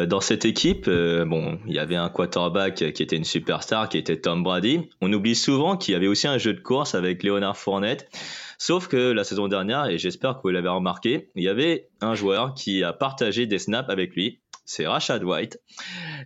dans 0.07 0.21
cette 0.21 0.43
équipe, 0.43 0.89
bon, 0.89 1.59
il 1.67 1.75
y 1.75 1.77
avait 1.77 1.95
un 1.95 2.09
quarterback 2.09 2.73
qui 2.93 3.03
était 3.03 3.15
une 3.15 3.25
superstar, 3.25 3.89
qui 3.89 3.99
était 3.99 4.17
Tom 4.17 4.41
Brady. 4.41 4.89
On 5.01 5.13
oublie 5.13 5.35
souvent 5.35 5.77
qu'il 5.77 5.93
y 5.93 5.95
avait 5.95 6.07
aussi 6.07 6.27
un 6.27 6.39
jeu 6.39 6.53
de 6.53 6.59
course 6.59 6.95
avec 6.95 7.21
Leonard 7.21 7.57
Fournette. 7.57 8.09
Sauf 8.57 8.87
que 8.87 9.11
la 9.11 9.23
saison 9.23 9.47
dernière, 9.47 9.85
et 9.85 9.97
j'espère 9.97 10.37
que 10.37 10.41
vous 10.43 10.49
l'avez 10.49 10.69
remarqué, 10.69 11.29
il 11.35 11.43
y 11.43 11.49
avait 11.49 11.89
un 12.01 12.15
joueur 12.15 12.53
qui 12.53 12.83
a 12.83 12.93
partagé 12.93 13.45
des 13.45 13.59
snaps 13.59 13.89
avec 13.89 14.15
lui. 14.15 14.41
C'est 14.65 14.87
Rashad 14.87 15.23
White. 15.23 15.59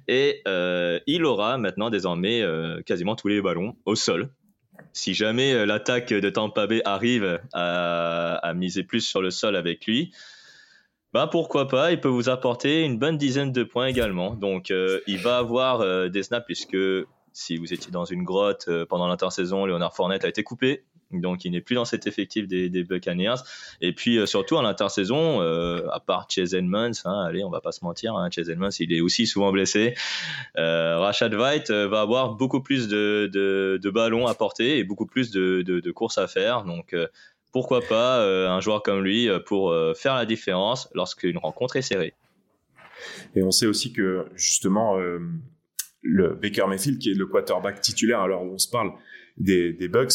Et 0.08 0.42
euh, 0.48 1.00
il 1.08 1.26
aura 1.26 1.58
maintenant 1.58 1.90
désormais 1.90 2.44
quasiment 2.86 3.16
tous 3.16 3.28
les 3.28 3.42
ballons 3.42 3.76
au 3.86 3.96
sol 3.96 4.32
si 4.94 5.14
jamais 5.14 5.54
euh, 5.54 5.66
l'attaque 5.66 6.10
de 6.10 6.30
Tampa 6.30 6.68
Bay 6.68 6.82
arrive 6.86 7.40
à, 7.54 8.54
miser 8.56 8.84
plus 8.84 9.02
sur 9.02 9.22
le 9.22 9.32
sol 9.32 9.56
avec 9.56 9.86
lui, 9.86 10.14
bah 11.14 11.28
pourquoi 11.28 11.68
pas, 11.68 11.92
il 11.92 12.00
peut 12.00 12.10
vous 12.10 12.30
apporter 12.30 12.84
une 12.84 12.98
bonne 12.98 13.18
dizaine 13.18 13.52
de 13.52 13.64
points 13.64 13.88
également. 13.88 14.36
Donc 14.36 14.72
euh, 14.72 15.00
il 15.08 15.20
va 15.20 15.38
avoir 15.38 15.82
euh, 15.82 16.10
des 16.10 16.24
snaps 16.24 16.46
puisque 16.46 16.78
si 17.34 17.58
vous 17.58 17.74
étiez 17.74 17.92
dans 17.92 18.06
une 18.06 18.24
grotte 18.24 18.70
pendant 18.90 19.08
l'intersaison, 19.08 19.66
Leonard 19.66 19.96
Fournette 19.96 20.26
a 20.26 20.28
été 20.28 20.44
coupé 20.44 20.84
donc 21.14 21.46
il 21.46 21.52
n'est 21.52 21.62
plus 21.62 21.76
dans 21.76 21.86
cet 21.86 22.08
effectif 22.08 22.48
des, 22.48 22.84
Buccaneers. 22.84 23.42
Et 23.82 23.94
puis 23.94 24.18
euh, 24.18 24.26
surtout 24.26 24.58
à 24.58 24.64
l'intersaison, 24.64 25.42
euh, 25.42 25.88
à 25.92 26.00
part 26.00 26.28
Chase 26.30 26.54
Edmonds, 26.54 26.92
hein, 27.06 27.26
allez, 27.28 27.44
on 27.44 27.50
va 27.50 27.62
pas 27.62 27.72
se 27.72 27.84
mentir, 27.84 28.16
hein, 28.16 28.30
Chase 28.32 28.50
Edmonds, 28.50 28.70
il 28.80 28.94
est 28.94 29.02
aussi 29.02 29.28
souvent 29.28 29.52
blessé. 29.52 29.94
Euh, 30.58 31.00
Rashad 31.00 31.34
White 31.34 31.70
euh, 31.70 31.88
va 31.88 32.02
avoir 32.02 32.36
beaucoup 32.36 32.62
plus 32.62 32.88
de, 32.88 33.30
de, 33.32 33.90
ballons 33.90 34.28
à 34.28 34.34
porter 34.34 34.78
et 34.78 34.84
beaucoup 34.84 35.06
plus 35.06 35.32
de, 35.32 35.92
courses 35.92 36.18
à 36.18 36.28
faire. 36.28 36.64
Donc 36.64 36.96
pourquoi 37.52 37.82
pas 37.82 38.26
un 38.26 38.62
joueur 38.62 38.82
comme 38.82 39.04
lui 39.04 39.28
pour 39.46 39.76
faire 39.96 40.16
la 40.16 40.26
différence 40.26 40.90
lorsqu'une 40.94 41.38
rencontre 41.38 41.76
est 41.76 41.82
serrée. 41.82 42.14
Et 43.36 43.44
on 43.44 43.52
sait 43.52 43.66
aussi 43.66 43.92
que 43.92 44.28
justement 44.36 44.98
le 46.02 46.36
Baker 46.42 46.68
Mayfield, 46.70 47.00
qui 47.00 47.12
est 47.12 47.16
le 47.16 47.26
quarterback 47.26 47.82
titulaire, 47.82 48.22
alors 48.22 48.44
on 48.44 48.58
se 48.58 48.70
parle 48.70 48.94
des 49.38 49.88
Bucks, 49.90 50.14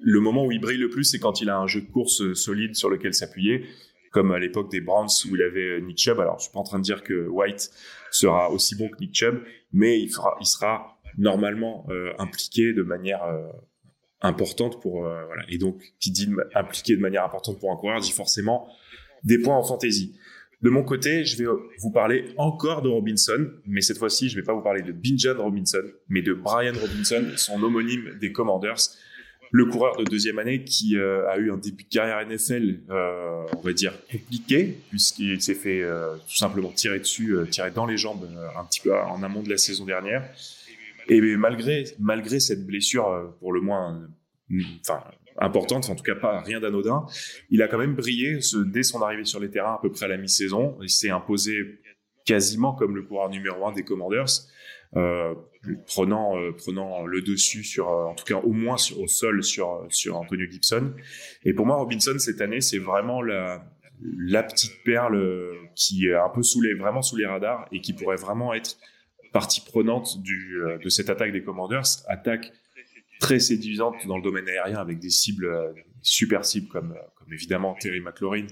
le 0.00 0.20
moment 0.20 0.46
où 0.46 0.52
il 0.52 0.60
brille 0.60 0.78
le 0.78 0.88
plus, 0.88 1.04
c'est 1.04 1.18
quand 1.18 1.40
il 1.40 1.50
a 1.50 1.58
un 1.58 1.66
jeu 1.66 1.82
de 1.82 1.86
course 1.86 2.32
solide 2.32 2.74
sur 2.74 2.88
lequel 2.88 3.14
s'appuyer, 3.14 3.66
comme 4.10 4.32
à 4.32 4.38
l'époque 4.38 4.70
des 4.70 4.80
Browns 4.80 5.08
où 5.30 5.36
il 5.36 5.42
avait 5.42 5.76
euh, 5.76 5.80
Nick 5.80 5.98
Chubb. 5.98 6.18
Alors, 6.20 6.38
je 6.38 6.44
suis 6.44 6.52
pas 6.52 6.58
en 6.58 6.64
train 6.64 6.78
de 6.78 6.84
dire 6.84 7.02
que 7.02 7.28
White 7.28 7.70
sera 8.10 8.50
aussi 8.50 8.74
bon 8.74 8.88
que 8.88 8.98
Nick 9.00 9.14
Chubb, 9.14 9.42
mais 9.72 10.00
il, 10.00 10.10
sera 10.10 10.98
normalement 11.16 11.86
euh, 11.90 12.12
impliqué 12.18 12.72
de 12.72 12.82
manière 12.82 13.22
euh, 13.22 13.42
importante 14.20 14.80
pour 14.82 15.02
voilà. 15.02 15.44
Et 15.48 15.58
donc, 15.58 15.80
qui 16.00 16.10
dit 16.10 16.28
impliqué 16.54 16.96
de 16.96 17.00
manière 17.00 17.24
importante 17.24 17.58
pour 17.60 17.70
un 17.72 17.76
coureur 17.76 18.00
dit 18.00 18.10
forcément 18.10 18.68
des 19.22 19.38
points 19.38 19.56
en 19.56 19.62
fantasy. 19.62 20.16
De 20.62 20.68
mon 20.68 20.82
côté, 20.82 21.24
je 21.24 21.38
vais 21.38 21.50
vous 21.78 21.90
parler 21.90 22.26
encore 22.36 22.82
de 22.82 22.88
Robinson, 22.90 23.48
mais 23.64 23.80
cette 23.80 23.96
fois-ci, 23.96 24.28
je 24.28 24.36
vais 24.36 24.42
pas 24.42 24.52
vous 24.52 24.60
parler 24.60 24.82
de 24.82 24.92
Binjan 24.92 25.38
Robinson, 25.38 25.82
mais 26.08 26.20
de 26.20 26.34
Brian 26.34 26.74
Robinson, 26.78 27.24
son 27.36 27.62
homonyme 27.62 28.18
des 28.20 28.30
Commanders 28.30 28.76
le 29.52 29.66
coureur 29.66 29.96
de 29.96 30.04
deuxième 30.04 30.38
année 30.38 30.62
qui 30.62 30.96
euh, 30.96 31.28
a 31.28 31.38
eu 31.38 31.50
un 31.50 31.56
début 31.56 31.84
de 31.84 31.88
carrière 31.88 32.24
NFL, 32.26 32.80
euh, 32.90 33.42
on 33.56 33.60
va 33.60 33.72
dire 33.72 33.92
compliqué, 34.10 34.78
puisqu'il 34.90 35.42
s'est 35.42 35.54
fait 35.54 35.82
euh, 35.82 36.16
tout 36.28 36.36
simplement 36.36 36.70
tirer 36.70 37.00
dessus, 37.00 37.36
tirer 37.50 37.70
dans 37.70 37.86
les 37.86 37.96
jambes 37.96 38.28
un 38.56 38.64
petit 38.64 38.80
peu 38.80 38.94
en 38.94 39.22
amont 39.22 39.42
de 39.42 39.50
la 39.50 39.56
saison 39.56 39.84
dernière. 39.84 40.28
Et 41.08 41.20
malgré 41.36 41.84
malgré 41.98 42.38
cette 42.38 42.64
blessure, 42.64 43.34
pour 43.40 43.52
le 43.52 43.60
moins, 43.60 44.00
enfin 44.80 45.02
importante, 45.38 45.88
en 45.90 45.96
tout 45.96 46.04
cas 46.04 46.14
pas 46.14 46.40
rien 46.40 46.60
d'anodin, 46.60 47.06
il 47.50 47.62
a 47.62 47.68
quand 47.68 47.78
même 47.78 47.94
brillé 47.94 48.38
dès 48.66 48.84
son 48.84 49.02
arrivée 49.02 49.24
sur 49.24 49.40
les 49.40 49.50
terrains 49.50 49.74
à 49.74 49.78
peu 49.82 49.90
près 49.90 50.04
à 50.04 50.08
la 50.08 50.16
mi-saison. 50.16 50.76
Il 50.82 50.90
s'est 50.90 51.10
imposé 51.10 51.80
quasiment 52.24 52.74
comme 52.74 52.94
le 52.96 53.02
coureur 53.02 53.30
numéro 53.30 53.66
un 53.66 53.72
des 53.72 53.84
Commanders. 53.84 54.46
Euh, 54.96 55.36
prenant 55.86 56.36
euh, 56.36 56.50
prenant 56.50 57.06
le 57.06 57.22
dessus 57.22 57.62
sur 57.62 57.88
euh, 57.88 58.06
en 58.06 58.14
tout 58.16 58.24
cas 58.24 58.38
au 58.38 58.52
moins 58.52 58.76
sur, 58.76 58.98
au 58.98 59.06
sol 59.06 59.44
sur 59.44 59.86
sur 59.88 60.16
Antonio 60.16 60.50
Gibson 60.50 60.94
et 61.44 61.52
pour 61.52 61.64
moi 61.64 61.76
Robinson 61.76 62.18
cette 62.18 62.40
année 62.40 62.60
c'est 62.60 62.78
vraiment 62.78 63.22
la 63.22 63.62
la 64.02 64.42
petite 64.42 64.82
perle 64.84 65.54
qui 65.76 66.08
est 66.08 66.14
un 66.14 66.28
peu 66.28 66.42
sous 66.42 66.60
les 66.60 66.74
vraiment 66.74 67.02
sous 67.02 67.14
les 67.14 67.26
radars 67.26 67.68
et 67.70 67.80
qui 67.80 67.92
pourrait 67.92 68.16
vraiment 68.16 68.52
être 68.52 68.78
partie 69.32 69.60
prenante 69.60 70.20
du 70.22 70.58
de 70.82 70.88
cette 70.88 71.08
attaque 71.08 71.30
des 71.30 71.44
Commanders 71.44 71.86
attaque 72.08 72.50
très 73.20 73.38
séduisante 73.38 73.94
dans 74.08 74.16
le 74.16 74.24
domaine 74.24 74.48
aérien 74.48 74.78
avec 74.78 74.98
des 74.98 75.10
cibles 75.10 75.72
super 76.02 76.44
cibles 76.44 76.66
comme 76.66 76.96
comme 77.14 77.32
évidemment 77.32 77.76
Terry 77.78 78.00
McLaurin 78.00 78.46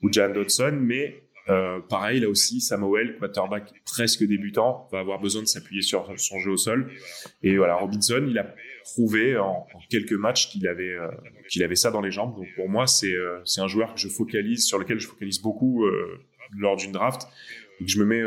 ou 0.00 0.10
Jan 0.10 0.30
Dodson 0.30 0.78
mais 0.80 1.22
Euh, 1.48 1.80
pareil, 1.80 2.20
là 2.20 2.28
aussi, 2.28 2.60
Samuel, 2.60 3.16
quarterback 3.18 3.72
presque 3.84 4.24
débutant, 4.24 4.88
va 4.92 5.00
avoir 5.00 5.20
besoin 5.20 5.42
de 5.42 5.46
s'appuyer 5.46 5.82
sur 5.82 6.12
son 6.16 6.38
jeu 6.38 6.52
au 6.52 6.56
sol. 6.56 6.92
Et 7.42 7.56
voilà, 7.56 7.76
Robinson, 7.76 8.24
il 8.28 8.38
a 8.38 8.54
prouvé 8.84 9.36
en, 9.36 9.66
quelques 9.90 10.12
matchs 10.12 10.50
qu'il 10.50 10.66
avait, 10.68 10.94
euh, 10.94 11.08
qu'il 11.48 11.62
avait 11.62 11.76
ça 11.76 11.90
dans 11.90 12.00
les 12.00 12.10
jambes. 12.10 12.36
Donc 12.36 12.46
pour 12.54 12.68
moi, 12.68 12.86
c'est 12.86 13.12
euh, 13.12 13.40
c'est 13.44 13.60
un 13.60 13.68
joueur 13.68 13.94
que 13.94 14.00
je 14.00 14.08
focalise, 14.08 14.64
sur 14.64 14.78
lequel 14.78 15.00
je 15.00 15.08
focalise 15.08 15.40
beaucoup 15.40 15.84
lors 16.58 16.76
d'une 16.76 16.92
draft 16.92 17.26
et 17.80 17.84
que 17.84 17.90
je 17.90 17.98
me 17.98 18.04
mets 18.04 18.22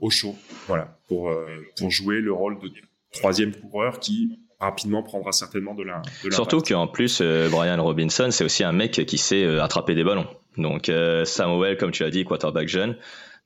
au 0.00 0.10
chaud, 0.10 0.34
voilà, 0.66 0.98
pour 1.08 1.32
pour 1.78 1.90
jouer 1.90 2.20
le 2.20 2.32
rôle 2.32 2.58
de 2.60 2.70
troisième 3.12 3.54
coureur 3.54 4.00
qui 4.00 4.40
rapidement 4.60 5.02
prendra 5.02 5.32
certainement 5.32 5.74
de 5.74 5.84
la. 5.84 6.02
De 6.24 6.30
Surtout 6.30 6.60
qu'en 6.60 6.86
plus, 6.86 7.22
Brian 7.22 7.82
Robinson, 7.82 8.28
c'est 8.30 8.44
aussi 8.44 8.64
un 8.64 8.72
mec 8.72 8.92
qui 9.06 9.18
sait 9.18 9.46
attraper 9.58 9.94
des 9.94 10.04
ballons. 10.04 10.26
Donc 10.58 10.88
euh, 10.88 11.24
Samuel, 11.24 11.76
comme 11.76 11.92
tu 11.92 12.04
as 12.04 12.10
dit, 12.10 12.24
quarterback 12.24 12.68
jeune. 12.68 12.96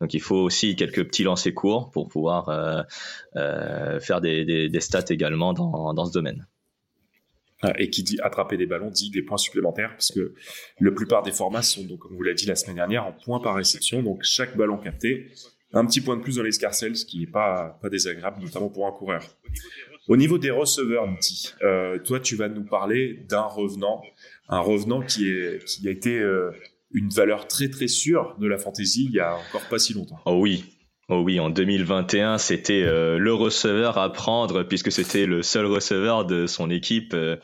Donc 0.01 0.15
il 0.15 0.21
faut 0.21 0.37
aussi 0.37 0.75
quelques 0.75 1.05
petits 1.05 1.23
lancers 1.23 1.55
courts 1.55 1.91
pour 1.93 2.09
pouvoir 2.09 2.49
euh, 2.49 2.83
euh, 3.37 4.01
faire 4.01 4.21
des, 4.21 4.71
stats 4.81 5.05
également 5.11 5.53
dans, 5.53 6.07
ce 6.07 6.13
domaine. 6.13 6.47
Ah, 7.63 7.73
et 7.79 7.91
qui 7.91 8.03
dit 8.03 8.19
attraper 8.21 8.57
des 8.57 8.67
ballons 8.67 8.91
dit 8.91 9.11
des 9.11 9.23
points 9.23 9.37
supplémentaires 9.37 9.91
parce 9.93 10.11
que 10.11 10.35
la 10.81 10.91
plupart 10.91 11.23
des 11.23 11.31
formats 11.31 11.63
sont 11.63 11.85
donc 11.85 12.01
comme 12.01 12.17
vous 12.17 12.23
l'a 12.25 12.35
dit 12.35 12.47
la 12.47 12.57
semaine 12.57 12.75
dernière 12.75 13.07
en 13.07 13.13
points 13.13 13.39
par 13.39 13.55
réception 13.55 14.03
donc 14.03 14.25
chaque 14.25 14.57
ballon 14.57 14.79
capté 14.79 15.31
un 15.73 15.87
petit 15.87 16.01
point 16.01 16.17
de 16.17 16.23
plus 16.23 16.39
dans 16.39 16.43
l'escarcelle 16.43 16.97
ce 16.97 17.05
qui 17.05 17.21
n'est 17.21 17.29
pas 17.29 17.79
désagréable 17.89 18.43
notamment 18.43 18.69
pour 18.69 18.89
un 18.89 18.91
coureur. 18.91 19.23
Au 20.09 20.17
niveau 20.17 20.39
des 20.39 20.51
receveurs, 20.51 21.07
toi 22.03 22.19
tu 22.19 22.35
vas 22.35 22.49
nous 22.49 22.65
parler 22.65 23.21
d'un 23.29 23.43
revenant, 23.43 24.03
un 24.49 24.59
revenant 24.59 25.01
qui 25.01 25.33
a 25.33 25.89
été 25.89 26.21
une 26.95 27.09
valeur 27.09 27.49
très 27.49 27.69
très 27.69 27.89
sûre 27.89 28.37
de 28.39 28.47
la 28.47 28.59
fantasy 28.59 29.07
il 29.09 29.15
y 29.15 29.21
a 29.21 29.37
encore 29.37 29.69
pas 29.69 29.79
si 29.79 29.95
longtemps. 29.95 30.19
Oh 30.27 30.39
oui, 30.41 30.65
Oh 31.09 31.21
oui, 31.21 31.41
en 31.41 31.51
2021, 31.51 32.39
c'était 32.39 32.85
euh, 32.85 33.19
le 33.19 33.35
receveur 33.35 33.99
à 33.99 34.11
prendre 34.13 34.63
puisque 34.63 34.93
c'était 34.93 35.27
le 35.27 35.43
seul 35.43 35.67
receveur 35.67 36.25
de 36.25 36.47
son 36.47 36.71
équipe 36.71 37.13
euh, 37.13 37.37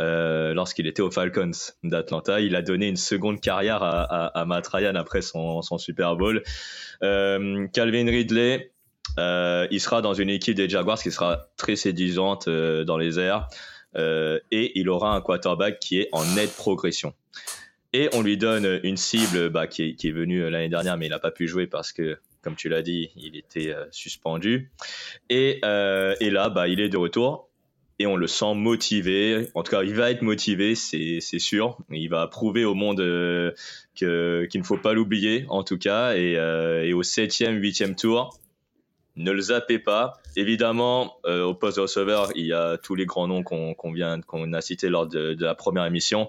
euh, 0.00 0.52
lorsqu'il 0.52 0.88
était 0.88 1.00
aux 1.02 1.12
Falcons 1.12 1.50
d'Atlanta. 1.84 2.40
Il 2.40 2.56
a 2.56 2.62
donné 2.62 2.88
une 2.88 2.96
seconde 2.96 3.40
carrière 3.40 3.84
à, 3.84 4.26
à, 4.26 4.44
Matt 4.46 4.66
Ryan 4.66 4.94
après 4.96 5.20
son, 5.20 5.62
son 5.62 5.78
Super 5.78 6.16
Bowl. 6.16 6.42
Calvin 7.02 8.06
Ridley, 8.06 8.72
il 9.18 9.80
sera 9.80 10.02
dans 10.02 10.14
une 10.14 10.30
équipe 10.30 10.56
des 10.56 10.68
Jaguars 10.68 10.98
qui 10.98 11.12
sera 11.12 11.46
très 11.56 11.76
séduisante 11.76 12.48
dans 12.48 12.96
les 12.96 13.20
airs 13.20 13.48
et 13.96 14.72
il 14.74 14.88
aura 14.88 15.14
un 15.14 15.20
quarterback 15.20 15.78
qui 15.78 16.00
est 16.00 16.08
en 16.10 16.24
nette 16.34 16.56
progression 16.56 17.14
et 17.94 18.08
on 18.12 18.22
lui 18.22 18.36
donne 18.36 18.80
une 18.82 18.96
cible 18.96 19.50
bah, 19.50 19.68
qui, 19.68 19.82
est, 19.84 19.94
qui, 19.94 20.10
venue 20.10 20.50
l'année 20.50 20.68
dernière, 20.68 20.96
mais 20.98 21.06
il 21.06 21.10
n'a 21.10 21.20
pas 21.20 21.30
pu 21.30 21.46
jouer 21.46 21.68
parce 21.68 21.92
que, 21.92 22.18
comme 22.42 22.56
tu 22.56 22.68
l'as 22.68 22.82
dit, 22.82 23.12
il 23.14 23.36
était 23.36 23.72
euh, 23.72 23.84
suspendu. 23.92 24.72
Et, 25.30 25.60
euh, 25.64 26.16
là, 26.20 26.48
bah, 26.50 26.66
il 26.66 26.80
est 26.80 26.88
de 26.88 26.96
retour 26.96 27.48
et 28.00 28.06
on 28.06 28.16
le 28.16 28.26
sent 28.26 28.54
motivé. 28.56 29.48
En 29.54 29.62
tout 29.62 29.70
cas, 29.70 29.84
il 29.84 29.94
va 29.94 30.10
être 30.10 30.22
motivé, 30.22 30.74
c'est 30.74 31.20
sûr. 31.38 31.78
Il 31.88 32.08
va 32.08 32.26
prouver 32.26 32.64
au 32.64 32.74
monde 32.74 32.98
euh, 32.98 33.52
qu'il 33.94 34.08
ne 34.08 34.64
faut 34.64 34.76
pas 34.76 34.92
l'oublier, 34.92 35.46
en 35.48 35.62
tout 35.62 35.78
cas. 35.78 36.16
Et, 36.16 36.92
au 36.92 37.04
septième, 37.04 37.58
huitième 37.58 37.94
tour, 37.94 38.36
ne 39.14 39.30
le 39.30 39.40
zappez 39.40 39.78
pas. 39.78 40.14
Évidemment, 40.34 41.16
au 41.24 41.54
poste 41.54 41.76
de 41.76 41.82
receveur, 41.82 42.32
il 42.34 42.46
y 42.46 42.52
a 42.52 42.76
tous 42.76 42.96
les 42.96 43.06
grands 43.06 43.28
noms 43.28 43.44
qu'on 43.44 43.92
vient, 43.92 44.20
qu'on 44.20 44.52
a 44.52 44.60
cités 44.60 44.88
lors 44.88 45.06
de 45.06 45.36
la 45.38 45.54
première 45.54 45.84
émission. 45.84 46.28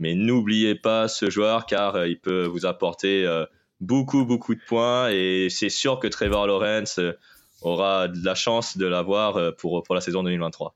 Mais 0.00 0.14
n'oubliez 0.14 0.74
pas 0.74 1.08
ce 1.08 1.28
joueur 1.28 1.66
car 1.66 1.94
euh, 1.94 2.08
il 2.08 2.18
peut 2.18 2.46
vous 2.46 2.64
apporter 2.64 3.26
euh, 3.26 3.44
beaucoup, 3.80 4.24
beaucoup 4.24 4.54
de 4.54 4.60
points 4.66 5.10
et 5.10 5.48
c'est 5.50 5.68
sûr 5.68 6.00
que 6.00 6.08
Trevor 6.08 6.46
Lawrence 6.46 6.98
euh, 6.98 7.12
aura 7.60 8.08
de 8.08 8.24
la 8.24 8.34
chance 8.34 8.78
de 8.78 8.86
l'avoir 8.86 9.54
pour, 9.56 9.82
pour 9.82 9.94
la 9.94 10.00
saison 10.00 10.22
2023. 10.22 10.74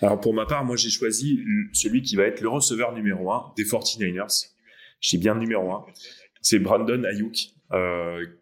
Alors 0.00 0.20
pour 0.20 0.32
ma 0.32 0.46
part, 0.46 0.64
moi 0.64 0.76
j'ai 0.76 0.90
choisi 0.90 1.40
celui 1.72 2.02
qui 2.02 2.14
va 2.14 2.22
être 2.22 2.40
le 2.40 2.48
receveur 2.48 2.92
numéro 2.92 3.32
1 3.32 3.54
des 3.56 3.64
49ers. 3.64 4.50
J'ai 5.00 5.18
bien 5.18 5.34
le 5.34 5.40
numéro 5.40 5.72
1. 5.72 5.86
C'est 6.40 6.60
Brandon 6.60 7.02
Ayuk. 7.02 7.34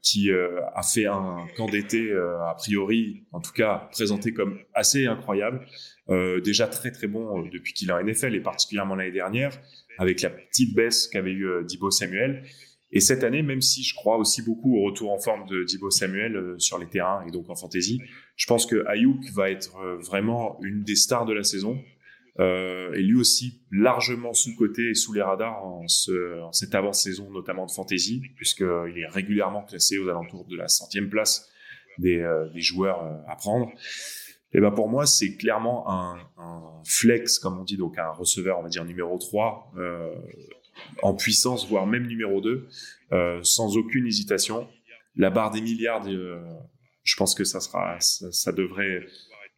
qui 0.02 0.30
a 0.30 0.82
fait 0.82 1.06
un 1.06 1.46
camp 1.56 1.70
d'été 1.70 2.12
a 2.12 2.54
priori, 2.58 3.24
en 3.32 3.40
tout 3.40 3.52
cas 3.52 3.88
présenté 3.92 4.34
comme 4.34 4.58
assez 4.74 5.06
incroyable. 5.06 5.66
Euh, 6.10 6.40
déjà 6.40 6.66
très 6.66 6.90
très 6.90 7.06
bon 7.06 7.38
euh, 7.38 7.48
depuis 7.50 7.72
qu'il 7.72 7.88
est 7.88 7.92
en 7.92 8.02
NFL 8.02 8.34
et 8.34 8.40
particulièrement 8.40 8.94
l'année 8.94 9.10
dernière, 9.10 9.58
avec 9.98 10.20
la 10.20 10.28
petite 10.28 10.74
baisse 10.74 11.08
qu'avait 11.08 11.30
eu 11.30 11.46
euh, 11.46 11.62
Dibo 11.62 11.90
Samuel. 11.90 12.44
Et 12.92 13.00
cette 13.00 13.24
année, 13.24 13.42
même 13.42 13.62
si 13.62 13.82
je 13.82 13.94
crois 13.94 14.18
aussi 14.18 14.42
beaucoup 14.42 14.76
au 14.76 14.84
retour 14.84 15.12
en 15.12 15.18
forme 15.18 15.48
de 15.48 15.64
Dibo 15.64 15.90
Samuel 15.90 16.54
sur 16.58 16.78
les 16.78 16.86
terrains 16.86 17.24
et 17.26 17.32
donc 17.32 17.48
en 17.50 17.56
fantasy, 17.56 18.00
je 18.36 18.46
pense 18.46 18.66
que 18.66 18.86
Ayuk 18.86 19.30
va 19.32 19.50
être 19.50 19.76
vraiment 20.00 20.60
une 20.62 20.84
des 20.84 20.94
stars 20.94 21.24
de 21.24 21.32
la 21.32 21.42
saison. 21.42 21.82
Euh, 22.38 22.92
et 22.94 23.00
lui 23.00 23.16
aussi 23.16 23.62
largement 23.72 24.32
sous-côté 24.32 24.90
et 24.90 24.94
sous 24.94 25.12
les 25.12 25.22
radars 25.22 25.64
en, 25.64 25.88
ce, 25.88 26.40
en 26.42 26.52
cette 26.52 26.74
avant-saison, 26.74 27.30
notamment 27.30 27.66
de 27.66 27.70
fantasy, 27.72 28.22
puisqu'il 28.36 28.94
est 28.96 29.08
régulièrement 29.08 29.64
classé 29.64 29.98
aux 29.98 30.08
alentours 30.08 30.44
de 30.44 30.56
la 30.56 30.68
centième 30.68 31.08
place 31.08 31.50
des, 31.98 32.24
des 32.52 32.60
joueurs 32.60 33.02
à 33.26 33.34
prendre. 33.34 33.72
Et 34.54 34.60
ben 34.60 34.70
pour 34.70 34.88
moi, 34.88 35.04
c'est 35.04 35.36
clairement 35.36 35.90
un, 35.90 36.16
flex, 36.86 37.38
comme 37.38 37.58
on 37.58 37.64
dit, 37.64 37.78
donc 37.78 37.98
un 37.98 38.10
receveur, 38.10 38.58
on 38.58 38.62
va 38.62 38.68
dire 38.68 38.84
numéro 38.84 39.18
3, 39.18 39.72
euh, 39.78 40.14
en 41.02 41.14
puissance, 41.14 41.66
voire 41.66 41.86
même 41.86 42.06
numéro 42.06 42.42
2, 42.42 42.68
euh, 43.12 43.40
sans 43.42 43.78
aucune 43.78 44.06
hésitation. 44.06 44.68
La 45.16 45.30
barre 45.30 45.50
des 45.50 45.62
milliards, 45.62 46.06
euh, 46.06 46.44
je 47.02 47.16
pense 47.16 47.34
que 47.34 47.44
ça 47.44 47.60
sera, 47.60 47.96
ça, 48.00 48.52
devrait, 48.52 49.06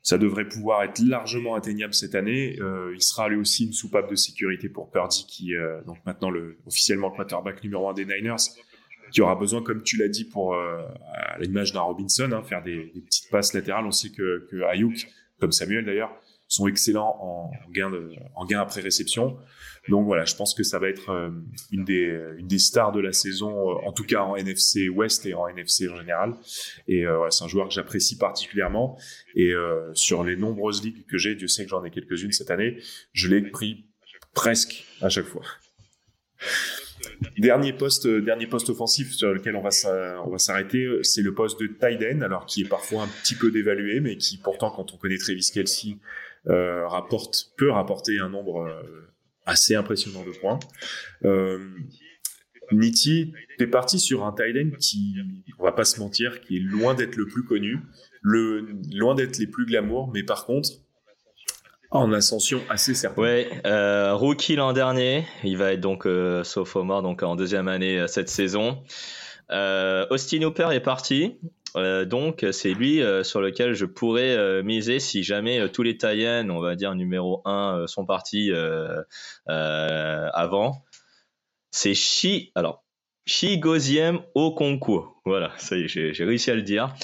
ça 0.03 0.19
devrait 0.19 0.49
pouvoir 0.49 0.85
être 0.85 1.01
largement 1.01 1.57
atteignable 1.57 1.95
cette 1.95 2.15
année. 2.15 2.57
Il 2.95 3.03
sera 3.03 3.29
lui 3.29 3.39
aussi 3.39 3.67
une 3.67 3.73
soupape 3.73 4.09
de 4.09 4.15
sécurité 4.15 4.69
pour 4.69 4.91
Purdy, 4.93 5.27
qui 5.29 5.53
donc 5.85 5.99
maintenant 6.07 6.31
le 6.31 6.59
officiellement 6.65 7.11
quarterback 7.11 7.63
numéro 7.65 7.89
1 7.89 7.95
des 7.95 8.05
Niners 8.05 8.37
qui 9.13 9.21
aura 9.21 9.35
besoin, 9.35 9.63
comme 9.63 9.83
tu 9.83 9.97
l'as 9.97 10.09
dit, 10.09 10.25
pour 10.25 10.55
euh, 10.55 10.83
à 11.13 11.39
l'image 11.39 11.73
d'un 11.73 11.81
Robinson, 11.81 12.31
hein, 12.33 12.43
faire 12.43 12.63
des, 12.63 12.91
des, 12.95 13.01
petites 13.01 13.31
passes 13.31 13.53
latérales. 13.53 13.87
On 13.87 13.91
sait 13.91 14.11
que, 14.11 14.47
que 14.51 14.63
Ayuk, 14.63 15.09
comme 15.41 15.53
Samuel 15.53 15.85
d'ailleurs, 15.85 16.11
sont 16.49 16.69
excellents 16.69 17.17
en 17.21 17.71
gain, 17.71 17.91
de, 17.91 18.13
en 18.35 18.45
gain 18.45 18.61
après 18.61 18.81
réception. 18.81 19.37
Donc 19.89 20.05
voilà, 20.05 20.25
je 20.25 20.35
pense 20.35 20.55
que 20.55 20.63
ça 20.63 20.79
va 20.79 20.89
être 20.89 21.11
euh, 21.11 21.31
une, 21.71 21.85
des, 21.85 22.19
une 22.39 22.47
des 22.47 22.59
stars 22.59 22.93
de 22.93 23.01
la 23.01 23.13
saison, 23.13 23.71
euh, 23.71 23.87
en 23.87 23.93
tout 23.93 24.05
cas 24.05 24.23
en 24.23 24.37
NFC 24.37 24.89
West 24.89 25.27
et 25.27 25.35
en 25.35 25.49
NFC 25.49 25.89
en 25.89 25.97
général. 25.97 26.35
Et 26.89 27.05
euh, 27.05 27.29
c'est 27.31 27.45
un 27.45 27.49
joueur 27.49 27.69
que 27.69 27.75
j'apprécie 27.75 28.19
particulièrement. 28.19 28.99
Et 29.35 29.53
sur 29.93 30.25
les 30.25 30.37
nombreuses 30.37 30.83
ligues 30.83 31.05
que 31.07 31.19
j'ai, 31.19 31.35
Dieu 31.35 31.49
sait 31.49 31.65
que 31.65 31.71
j'en 31.71 31.85
ai 31.85 31.91
quelques-unes 31.91 32.33
cette 32.33 32.51
année, 32.51 32.79
je 33.13 33.29
l'ai 33.29 33.43
pris 33.43 33.87
presque 34.35 34.87
à 35.01 35.09
chaque 35.09 35.27
fois. 35.27 35.43
Dernier 37.39 37.73
poste, 37.73 38.07
euh, 38.07 38.21
dernier 38.21 38.47
poste 38.47 38.71
offensif 38.71 39.13
sur 39.13 39.33
lequel 39.33 39.57
on 39.57 39.63
va 39.63 39.71
s'arrêter, 40.39 40.85
euh, 40.85 41.03
c'est 41.03 41.23
le 41.23 41.35
poste 41.35 41.61
de 41.61 41.67
tight 41.67 42.23
alors 42.23 42.47
qui 42.47 42.63
est 42.63 42.69
parfois 42.69 43.05
un 43.05 43.09
petit 43.23 43.35
peu 43.35 43.51
dévalué, 43.51 44.01
mais 44.01 44.17
qui 44.17 44.39
pourtant, 44.39 44.71
quand 44.71 44.95
on 44.95 44.97
connaît 44.97 45.19
Travis 45.19 45.51
Kelsey, 45.53 45.97
euh, 46.49 46.87
rapporte, 46.87 47.53
peut 47.57 47.71
rapporter 47.71 48.19
un 48.19 48.29
nombre 48.29 48.69
assez 49.47 49.75
impressionnant 49.75 50.25
de 50.25 50.33
points. 50.33 50.59
Euh, 51.25 51.59
Nitti, 52.73 53.33
t'es 53.59 53.67
parti 53.67 53.99
sur 53.99 54.25
un 54.25 54.33
tight 54.33 54.77
qui, 54.79 55.17
on 55.59 55.65
va 55.65 55.73
pas 55.73 55.85
se 55.85 56.01
mentir, 56.01 56.41
qui 56.41 56.57
est 56.57 56.61
loin 56.61 56.95
d'être 56.95 57.17
le 57.17 57.27
plus 57.27 57.45
connu, 57.45 57.79
loin 58.23 59.15
d'être 59.15 59.39
les 59.39 59.47
plus 59.47 59.67
glamour, 59.67 60.11
mais 60.13 60.25
par 60.25 60.47
contre, 60.47 60.71
en 61.91 62.13
ascension 62.13 62.63
assez 62.69 62.95
certaine. 62.95 63.23
Ouais, 63.23 63.49
euh, 63.67 64.15
rookie 64.15 64.57
l'an 64.57 64.73
dernier, 64.73 65.27
il 65.45 65.57
va 65.57 65.73
être 65.73 65.81
donc 65.81 66.07
euh, 66.07 66.45
sophomore, 66.45 67.03
donc 67.03 67.23
en 67.23 67.37
deuxième 67.37 67.69
année 67.69 67.99
euh, 67.99 68.07
cette 68.07 68.29
saison. 68.29 68.83
Euh, 69.51 70.07
Austin 70.11 70.43
Hooper 70.43 70.69
est 70.73 70.81
parti, 70.81 71.39
euh, 71.77 72.05
donc 72.05 72.45
c'est 72.51 72.73
lui 72.73 73.01
sur 73.23 73.41
lequel 73.41 73.75
je 73.75 73.85
pourrais 73.85 74.63
miser 74.63 74.99
si 74.99 75.23
jamais 75.23 75.69
tous 75.69 75.83
les 75.83 75.97
Tayens, 75.97 76.51
on 76.51 76.61
va 76.61 76.75
dire 76.75 76.95
numéro 76.95 77.43
1, 77.45 77.87
sont 77.87 78.05
partis 78.05 78.51
avant. 79.47 80.85
C'est 81.71 81.95
Chi, 81.95 82.53
alors 82.55 82.85
Chi 83.27 83.59
Goziem 83.59 84.21
au 84.35 84.53
concours. 84.53 85.21
Voilà, 85.25 85.53
ça 85.59 85.77
y 85.77 85.83
est, 85.83 85.89
j'ai 85.89 86.25
réussi 86.25 86.51
à 86.51 86.55
le 86.55 86.63
dire. 86.63 86.95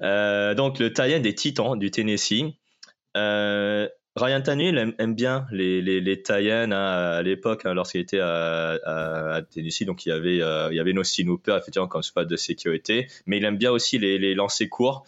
donc 0.00 0.78
le 0.78 0.92
Tayen 0.92 1.20
des 1.20 1.34
Titans 1.34 1.76
du 1.76 1.90
Tennessee. 1.90 2.44
Euh, 3.16 3.88
Ryan 4.20 4.40
Tannehill 4.42 4.94
aime, 4.98 5.14
bien 5.14 5.46
les, 5.50 5.80
les, 5.80 6.00
les 6.00 6.22
hein, 6.30 6.72
à 6.72 7.22
l'époque 7.22 7.62
hein, 7.64 7.74
lorsqu'il 7.74 8.00
était 8.00 8.20
à, 8.20 9.40
Tennessee. 9.50 9.84
Donc 9.84 10.04
il 10.06 10.10
y 10.10 10.12
avait 10.12 10.42
euh, 10.42 10.68
il 10.70 10.76
y 10.76 10.80
avait 10.80 10.92
effectivement 10.92 11.88
comme 11.88 12.02
spot 12.02 12.28
de 12.28 12.36
sécurité, 12.36 13.08
mais 13.26 13.38
il 13.38 13.44
aime 13.44 13.56
bien 13.56 13.70
aussi 13.70 13.98
les, 13.98 14.18
les 14.18 14.34
lancers 14.34 14.68
courts. 14.68 15.04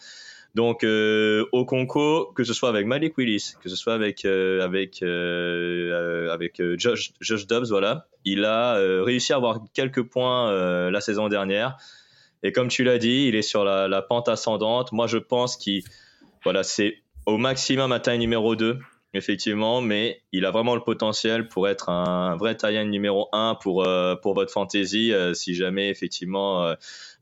Donc 0.55 0.83
au 0.83 1.65
Conco, 1.65 2.31
que 2.35 2.43
ce 2.43 2.53
soit 2.53 2.69
avec 2.69 2.85
Malik 2.85 3.17
Willis, 3.17 3.53
que 3.61 3.69
ce 3.69 3.75
soit 3.75 3.93
avec 3.93 4.25
avec 4.25 5.01
avec 5.01 6.61
Josh, 6.77 7.11
Josh 7.21 7.47
Dobbs, 7.47 7.69
voilà, 7.69 8.07
il 8.25 8.45
a 8.45 8.75
réussi 9.03 9.33
à 9.33 9.37
avoir 9.37 9.61
quelques 9.73 10.03
points 10.03 10.89
la 10.91 11.01
saison 11.01 11.27
dernière. 11.27 11.77
Et 12.43 12.51
comme 12.51 12.67
tu 12.67 12.83
l'as 12.83 12.97
dit, 12.97 13.27
il 13.27 13.35
est 13.35 13.41
sur 13.41 13.63
la, 13.63 14.01
pente 14.01 14.27
ascendante. 14.27 14.91
Moi, 14.91 15.07
je 15.07 15.17
pense 15.17 15.55
qu'il 15.55 15.83
voilà, 16.43 16.61
c'est 16.63 17.01
au 17.25 17.37
maximum 17.37 17.97
taille 18.01 18.19
numéro 18.19 18.55
2 18.55 18.77
effectivement, 19.13 19.81
mais 19.81 20.21
il 20.31 20.45
a 20.45 20.51
vraiment 20.51 20.75
le 20.75 20.81
potentiel 20.81 21.47
pour 21.47 21.67
être 21.67 21.89
un 21.89 22.35
vrai 22.35 22.55
tie 22.55 22.83
numéro 22.85 23.29
1 23.31 23.55
pour, 23.61 23.85
euh, 23.85 24.15
pour 24.15 24.33
votre 24.33 24.51
fantasy 24.51 25.13
euh, 25.13 25.33
si 25.33 25.53
jamais 25.53 25.89
effectivement 25.89 26.73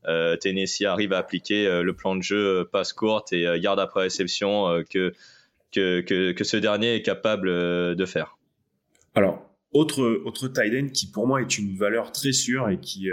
euh, 0.06 0.36
Tennessee 0.36 0.82
arrive 0.82 1.12
à 1.12 1.18
appliquer 1.18 1.82
le 1.82 1.92
plan 1.94 2.16
de 2.16 2.22
jeu 2.22 2.68
passe 2.72 2.92
courte 2.92 3.32
et 3.32 3.46
garde 3.60 3.78
après 3.78 4.02
réception 4.02 4.82
que, 4.90 5.12
que, 5.70 6.00
que, 6.32 6.44
ce 6.44 6.56
dernier 6.56 6.96
est 6.96 7.02
capable 7.02 7.48
de 7.94 8.04
faire. 8.04 8.36
Alors, 9.14 9.48
autre, 9.72 10.02
autre 10.24 10.48
tight 10.48 10.92
qui 10.92 11.06
pour 11.06 11.28
moi 11.28 11.40
est 11.40 11.56
une 11.56 11.76
valeur 11.76 12.10
très 12.10 12.32
sûre 12.32 12.68
et 12.68 12.80
qui 12.80 13.10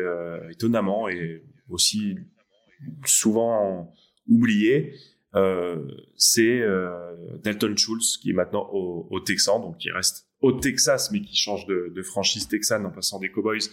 étonnamment 0.50 1.10
est 1.10 1.44
aussi 1.70 2.16
souvent 3.06 3.94
oublié, 4.28 4.96
c'est 5.34 6.62
euh, 6.62 7.38
Dalton 7.44 7.78
Schultz 7.78 8.18
qui 8.18 8.32
est 8.32 8.34
maintenant 8.34 8.70
au, 8.72 9.08
au, 9.10 9.20
Texan, 9.20 9.60
donc 9.60 9.78
qui 9.78 9.92
reste 9.92 10.28
au 10.42 10.54
Texas, 10.54 11.12
mais 11.12 11.22
qui 11.22 11.36
change 11.36 11.66
de, 11.68 12.02
franchise 12.02 12.48
texane 12.48 12.86
en 12.86 12.92
passant 12.92 13.20
des 13.20 13.30
Cowboys 13.30 13.70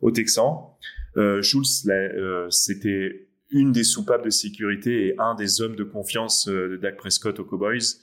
au 0.00 0.10
Texan. 0.10 0.76
Euh, 1.16 1.42
Schultz, 1.42 1.86
euh, 1.88 2.48
c'était 2.50 3.28
une 3.50 3.72
des 3.72 3.84
soupapes 3.84 4.24
de 4.24 4.30
sécurité 4.30 5.08
et 5.08 5.14
un 5.18 5.34
des 5.34 5.60
hommes 5.60 5.74
de 5.74 5.84
confiance 5.84 6.46
euh, 6.48 6.68
de 6.70 6.76
Dak 6.76 6.96
Prescott 6.96 7.38
aux 7.40 7.44
Cowboys. 7.44 7.98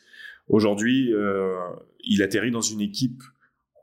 Aujourd'hui, 0.50 1.12
il 2.06 2.24
atterrit 2.24 2.52
dans 2.52 2.62
une 2.62 2.80
équipe 2.80 3.22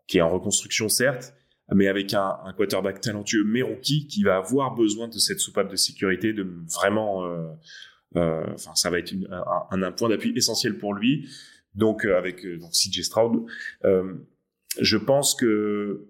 qui 0.07 0.17
est 0.17 0.23
en 0.23 0.31
reconstruction 0.31 0.89
certes, 0.89 1.35
mais 1.73 1.89
avec 1.89 2.13
un, 2.15 2.37
quarterback 2.57 3.01
talentueux, 3.01 3.45
mais 3.45 3.63
rookie, 3.63 4.07
qui 4.07 4.23
va 4.23 4.37
avoir 4.37 4.75
besoin 4.75 5.09
de 5.09 5.19
cette 5.19 5.41
soupape 5.41 5.71
de 5.71 5.77
sécurité, 5.77 6.33
de 6.33 6.47
vraiment 6.75 7.25
euh, 7.25 7.49
enfin, 8.15 8.75
ça 8.75 8.91
va 8.91 8.99
être 8.99 9.13
un, 9.71 9.83
un, 9.83 9.93
point 9.93 10.09
d'appui 10.09 10.33
essentiel 10.37 10.79
pour 10.79 10.95
lui. 10.95 11.29
Donc, 11.75 12.05
euh, 12.05 12.17
avec 12.17 12.45
euh, 12.45 12.59
donc 12.59 12.71
CJ 12.73 13.03
Stroud, 13.03 13.47
je 14.81 14.97
pense 14.97 15.35
que 15.35 16.09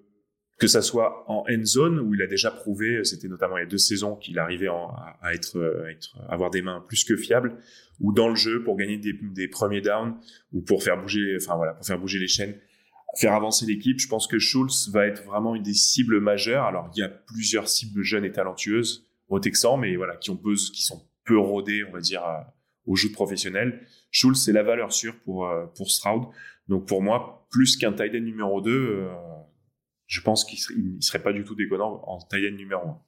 que 0.57 0.69
ça 0.69 0.83
soit 0.83 1.25
en 1.29 1.45
end 1.51 1.65
zone 1.65 1.99
où 1.99 2.15
il 2.15 2.23
a 2.23 2.29
déjà 2.29 2.51
prouvé, 2.51 3.03
c'était 3.03 3.27
notamment 3.27 3.59
il 3.59 3.63
y 3.63 3.65
a 3.65 3.69
deux 3.69 3.77
saisons 3.77 4.15
qu'il 4.15 4.39
arrivait 4.39 4.69
à, 4.69 5.35
être, 5.35 5.61
à 5.85 5.91
être, 5.91 6.17
avoir 6.29 6.51
des 6.51 6.63
mains 6.63 6.83
plus 6.87 7.03
que 7.03 7.17
fiables, 7.17 7.59
ou 7.99 8.13
dans 8.13 8.29
le 8.29 8.37
jeu 8.37 8.63
pour 8.63 8.77
gagner 8.77 8.97
des, 8.97 9.15
des, 9.21 9.49
premiers 9.49 9.81
downs 9.81 10.15
ou 10.53 10.63
pour 10.63 10.85
faire 10.85 10.97
bouger, 11.01 11.37
enfin 11.41 11.57
voilà, 11.57 11.73
pour 11.73 11.85
faire 11.85 11.99
bouger 11.99 12.21
les 12.21 12.29
chaînes, 12.29 12.55
faire 13.19 13.33
avancer 13.33 13.67
l'équipe. 13.67 13.99
Je 13.99 14.07
pense 14.07 14.29
que 14.29 14.39
Schultz 14.39 14.91
va 14.91 15.07
être 15.07 15.25
vraiment 15.25 15.57
une 15.57 15.65
des 15.65 15.75
cibles 15.75 16.21
majeures. 16.21 16.65
Alors 16.65 16.89
il 16.95 17.01
y 17.01 17.03
a 17.03 17.09
plusieurs 17.09 17.69
cibles 17.69 18.03
jeunes 18.03 18.25
et 18.25 18.31
talentueuses 18.31 19.09
au 19.29 19.41
Texan, 19.41 19.77
mais 19.77 19.97
voilà, 19.97 20.17
qui 20.17 20.31
ont 20.31 20.37
besoin, 20.37 20.73
qui 20.73 20.83
sont 20.83 21.03
peu 21.25 21.39
rodé, 21.39 21.85
on 21.85 21.93
va 21.93 22.01
dire, 22.01 22.23
au 22.87 22.97
jeu 22.97 23.11
professionnel. 23.11 23.87
Schultz, 24.11 24.45
c'est 24.45 24.53
la 24.53 24.63
valeur 24.63 24.93
sûre 24.93 25.15
pour, 25.25 25.47
euh, 25.47 25.67
pour 25.77 25.91
Stroud. 25.91 26.25
Donc 26.69 26.87
pour 26.87 27.03
moi, 27.03 27.47
plus 27.51 27.77
qu'un 27.77 27.93
tight 27.93 28.15
numéro 28.15 28.61
2, 28.61 28.71
euh, 28.71 29.09
je 30.07 30.21
pense 30.21 30.45
qu'il 30.45 30.59
serait, 30.59 30.75
serait 31.01 31.23
pas 31.23 31.33
du 31.33 31.45
tout 31.45 31.55
déconnant 31.55 32.03
en 32.07 32.19
tight 32.19 32.53
numéro 32.53 32.89
1. 32.89 33.01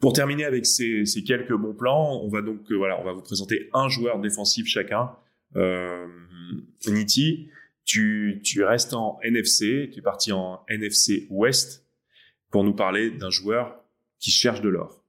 Pour 0.00 0.12
terminer 0.12 0.44
avec 0.44 0.66
ces, 0.66 1.06
ces, 1.06 1.24
quelques 1.24 1.54
bons 1.54 1.74
plans, 1.74 2.20
on 2.22 2.28
va 2.28 2.42
donc 2.42 2.70
euh, 2.70 2.74
voilà, 2.74 3.00
on 3.00 3.04
va 3.04 3.12
vous 3.12 3.22
présenter 3.22 3.70
un 3.72 3.88
joueur 3.88 4.20
défensif 4.20 4.66
chacun. 4.66 5.12
Euh, 5.56 6.06
Niti, 6.86 7.48
tu, 7.84 8.40
tu 8.44 8.64
restes 8.64 8.92
en 8.92 9.18
NFC, 9.22 9.88
tu 9.92 10.00
es 10.00 10.02
parti 10.02 10.32
en 10.32 10.60
NFC 10.68 11.26
West 11.30 11.86
pour 12.50 12.64
nous 12.64 12.74
parler 12.74 13.10
d'un 13.10 13.30
joueur 13.30 13.82
qui 14.18 14.30
cherche 14.30 14.60
de 14.60 14.68
l'or. 14.68 15.03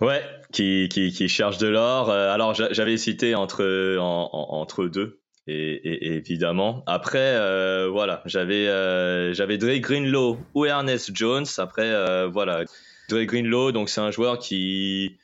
Ouais, 0.00 0.22
qui, 0.52 0.88
qui, 0.90 1.10
qui 1.10 1.28
cherche 1.28 1.58
de 1.58 1.68
l'or. 1.68 2.10
Euh, 2.10 2.30
alors 2.32 2.54
j'avais 2.54 2.96
cité 2.96 3.34
entre 3.34 3.96
entre 3.98 4.86
deux. 4.86 5.20
Et, 5.48 6.16
évidemment. 6.16 6.82
Après, 6.86 7.36
euh, 7.36 7.88
voilà, 7.88 8.20
j'avais 8.26 8.66
euh, 8.66 9.32
j'avais 9.32 9.58
Dre 9.58 9.78
Greenlow 9.78 10.38
ou 10.54 10.66
Ernest 10.66 11.14
Jones. 11.14 11.46
Après, 11.58 12.26
voilà, 12.28 12.64
Dre 13.08 13.22
Greenlow, 13.22 13.72
donc 13.72 13.88
c'est 13.88 14.00
un 14.00 14.10
joueur 14.10 14.38
qui, 14.38 15.16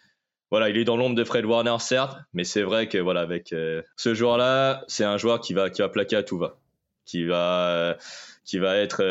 voilà, 0.50 0.70
il 0.70 0.78
est 0.78 0.84
dans 0.84 0.96
l'ombre 0.96 1.16
de 1.16 1.24
Fred 1.24 1.44
Warner 1.44 1.76
certes, 1.80 2.16
mais 2.32 2.44
c'est 2.44 2.62
vrai 2.62 2.88
que 2.88 2.98
voilà, 2.98 3.20
avec 3.20 3.48
ce 3.96 4.14
joueur-là, 4.14 4.84
c'est 4.86 5.04
un 5.04 5.18
joueur 5.18 5.40
qui 5.40 5.54
va 5.54 5.70
qui 5.70 5.82
va 5.82 5.88
plaquer 5.88 6.16
à 6.16 6.22
tout 6.22 6.38
va, 6.38 6.56
qui 7.04 7.24
va 7.24 7.98
qui 8.44 8.58
va 8.58 8.76
être 8.76 9.02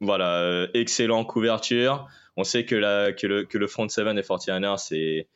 voilà 0.00 0.66
excellent 0.74 1.24
couverture 1.24 2.08
on 2.36 2.44
sait 2.44 2.64
que, 2.64 2.74
le, 2.76 3.66
front 3.66 3.88
seven 3.88 4.16
des 4.16 4.22
49ers 4.22 4.94
est, 4.94 5.28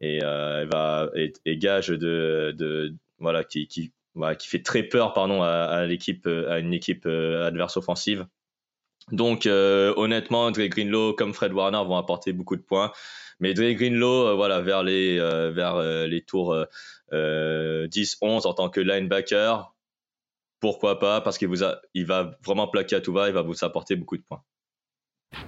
et, 0.00 0.20
euh, 0.22 0.66
va, 0.70 1.10
gage 1.46 1.88
de, 1.88 2.94
qui, 3.48 3.92
fait 4.48 4.62
très 4.62 4.82
peur 4.82 5.12
pardon, 5.12 5.42
à, 5.42 5.84
une 5.84 5.92
équipe 6.72 7.06
euh, 7.06 7.46
adverse 7.46 7.76
offensive. 7.76 8.26
Donc 9.12 9.46
euh, 9.46 9.92
honnêtement, 9.96 10.50
Dre 10.50 10.68
Greenlow 10.68 11.14
comme 11.14 11.34
Fred 11.34 11.52
Warner 11.52 11.82
vont 11.86 11.96
apporter 11.96 12.32
beaucoup 12.32 12.56
de 12.56 12.62
points. 12.62 12.92
Mais 13.40 13.54
Dre 13.54 13.72
Greenlow, 13.72 14.36
voilà, 14.36 14.60
vers 14.60 14.82
les, 14.82 16.24
tours 16.26 16.56
10-11 17.12 18.46
en 18.46 18.54
tant 18.54 18.68
que 18.68 18.80
linebacker, 18.80 19.74
pourquoi 20.60 20.98
pas 20.98 21.20
Parce 21.22 21.38
qu'il 21.38 21.48
va 21.48 22.38
vraiment 22.44 22.68
plaquer 22.68 22.96
à 22.96 23.00
tout 23.00 23.12
va, 23.12 23.28
il 23.28 23.34
va 23.34 23.42
vous 23.42 23.64
apporter 23.64 23.96
beaucoup 23.96 24.18
de 24.18 24.22
points. 24.22 24.42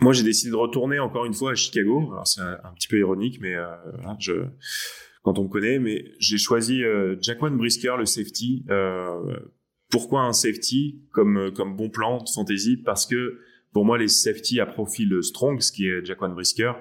Moi, 0.00 0.12
j'ai 0.12 0.22
décidé 0.22 0.50
de 0.50 0.56
retourner 0.56 0.98
encore 0.98 1.24
une 1.24 1.34
fois 1.34 1.52
à 1.52 1.54
Chicago. 1.54 2.10
Alors, 2.12 2.26
c'est 2.26 2.40
un, 2.40 2.72
petit 2.74 2.88
peu 2.88 2.98
ironique, 2.98 3.40
mais 3.40 3.54
euh, 3.54 3.66
je, 4.18 4.44
quand 5.22 5.38
on 5.38 5.44
me 5.44 5.48
connaît, 5.48 5.78
mais 5.78 6.04
j'ai 6.18 6.38
choisi 6.38 6.82
euh, 6.82 7.16
Jaquan 7.20 7.50
Brisker, 7.50 7.94
le 7.98 8.06
safety. 8.06 8.64
Euh, 8.70 9.36
pourquoi 9.90 10.22
un 10.22 10.32
safety 10.32 11.02
comme 11.12 11.52
comme 11.52 11.76
bon 11.76 11.90
plan 11.90 12.22
de 12.22 12.28
fantasy? 12.28 12.76
Parce 12.76 13.06
que 13.06 13.40
pour 13.72 13.84
moi, 13.84 13.98
les 13.98 14.08
safety 14.08 14.60
à 14.60 14.66
profil 14.66 15.22
strong, 15.22 15.60
ce 15.60 15.72
qui 15.72 15.86
est 15.86 16.04
Jaquan 16.04 16.30
Brisker, 16.30 16.72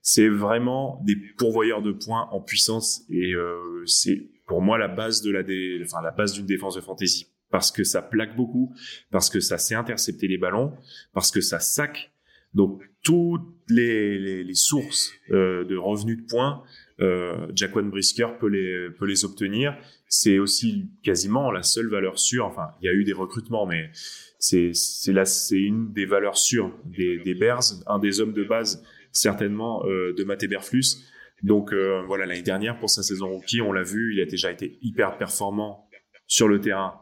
c'est 0.00 0.28
vraiment 0.28 1.00
des 1.04 1.16
pourvoyeurs 1.38 1.82
de 1.82 1.92
points 1.92 2.28
en 2.30 2.40
puissance 2.40 3.02
et 3.08 3.32
euh, 3.32 3.84
c'est 3.86 4.28
pour 4.46 4.60
moi 4.60 4.76
la 4.76 4.88
base 4.88 5.22
de 5.22 5.30
la 5.30 5.42
dé... 5.42 5.80
enfin 5.82 6.02
la 6.02 6.10
base 6.10 6.34
d'une 6.34 6.44
défense 6.44 6.76
de 6.76 6.82
fantasy 6.82 7.28
parce 7.50 7.70
que 7.70 7.84
ça 7.84 8.02
plaque 8.02 8.36
beaucoup, 8.36 8.74
parce 9.10 9.30
que 9.30 9.38
ça 9.40 9.58
sait 9.58 9.76
intercepter 9.76 10.26
les 10.26 10.38
ballons, 10.38 10.72
parce 11.12 11.30
que 11.30 11.40
ça 11.40 11.60
sac 11.60 12.12
donc 12.54 12.82
toutes 13.02 13.42
les, 13.68 14.18
les, 14.18 14.44
les 14.44 14.54
sources 14.54 15.12
euh, 15.30 15.64
de 15.64 15.76
revenus 15.76 16.18
de 16.18 16.26
points, 16.26 16.62
euh, 17.00 17.46
Jaquan 17.54 17.84
Brisker 17.84 18.28
peut 18.38 18.48
les, 18.48 18.88
peut 18.98 19.06
les 19.06 19.24
obtenir. 19.24 19.76
C'est 20.08 20.38
aussi 20.38 20.90
quasiment 21.02 21.50
la 21.50 21.62
seule 21.62 21.88
valeur 21.88 22.18
sûre. 22.18 22.46
Enfin, 22.46 22.68
il 22.80 22.86
y 22.86 22.88
a 22.88 22.92
eu 22.92 23.04
des 23.04 23.12
recrutements, 23.12 23.66
mais 23.66 23.90
c'est 24.38 24.72
là 25.08 25.24
une 25.50 25.92
des 25.92 26.06
valeurs 26.06 26.36
sûres 26.36 26.72
des, 26.84 27.18
des 27.18 27.34
Bears, 27.34 27.62
un 27.86 27.98
des 27.98 28.20
hommes 28.20 28.32
de 28.32 28.44
base 28.44 28.84
certainement 29.12 29.84
euh, 29.86 30.12
de 30.16 30.24
Matt 30.24 30.42
Eberflus. 30.42 31.04
Donc 31.42 31.72
euh, 31.72 32.02
voilà, 32.06 32.26
l'année 32.26 32.42
dernière 32.42 32.78
pour 32.78 32.90
sa 32.90 33.02
saison 33.02 33.28
rookie, 33.28 33.60
on 33.60 33.72
l'a 33.72 33.82
vu, 33.82 34.14
il 34.14 34.20
a 34.20 34.26
déjà 34.26 34.50
été 34.50 34.78
hyper 34.82 35.16
performant 35.16 35.88
sur 36.26 36.48
le 36.48 36.60
terrain 36.60 37.00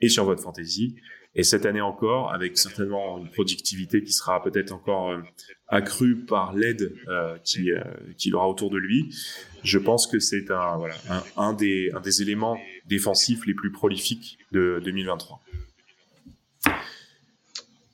et 0.00 0.08
sur 0.08 0.24
votre 0.24 0.42
fantasy. 0.42 0.96
Et 1.36 1.44
cette 1.44 1.64
année 1.64 1.80
encore, 1.80 2.32
avec 2.32 2.58
certainement 2.58 3.18
une 3.18 3.30
productivité 3.30 4.02
qui 4.02 4.12
sera 4.12 4.42
peut-être 4.42 4.72
encore 4.72 5.10
euh, 5.10 5.18
accrue 5.68 6.16
par 6.16 6.54
l'aide 6.54 6.92
euh, 7.08 7.38
qui 7.44 7.70
euh, 7.70 7.84
qu'il 8.18 8.34
aura 8.34 8.48
autour 8.48 8.70
de 8.70 8.78
lui, 8.78 9.14
je 9.62 9.78
pense 9.78 10.08
que 10.08 10.18
c'est 10.18 10.50
un, 10.50 10.76
voilà, 10.76 10.96
un, 11.36 11.52
des, 11.52 11.92
éléments 12.20 12.58
défensifs 12.86 13.46
les 13.46 13.54
plus 13.54 13.70
prolifiques 13.70 14.38
de 14.50 14.80
2023. 14.84 15.40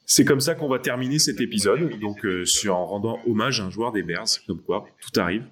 C'est 0.06 0.24
comme 0.24 0.40
ça 0.40 0.54
qu'on 0.54 0.68
va 0.68 0.78
terminer 0.78 1.18
cet 1.18 1.40
épisode, 1.40 1.98
donc 1.98 2.24
en 2.68 2.86
rendant 2.86 3.20
hommage 3.26 3.60
à 3.60 3.64
un 3.64 3.70
joueur 3.70 3.92
des 3.92 4.04
Bears, 4.04 4.28
comme 4.46 4.62
quoi 4.62 4.86
tout 5.02 5.20
arrive. 5.20 5.44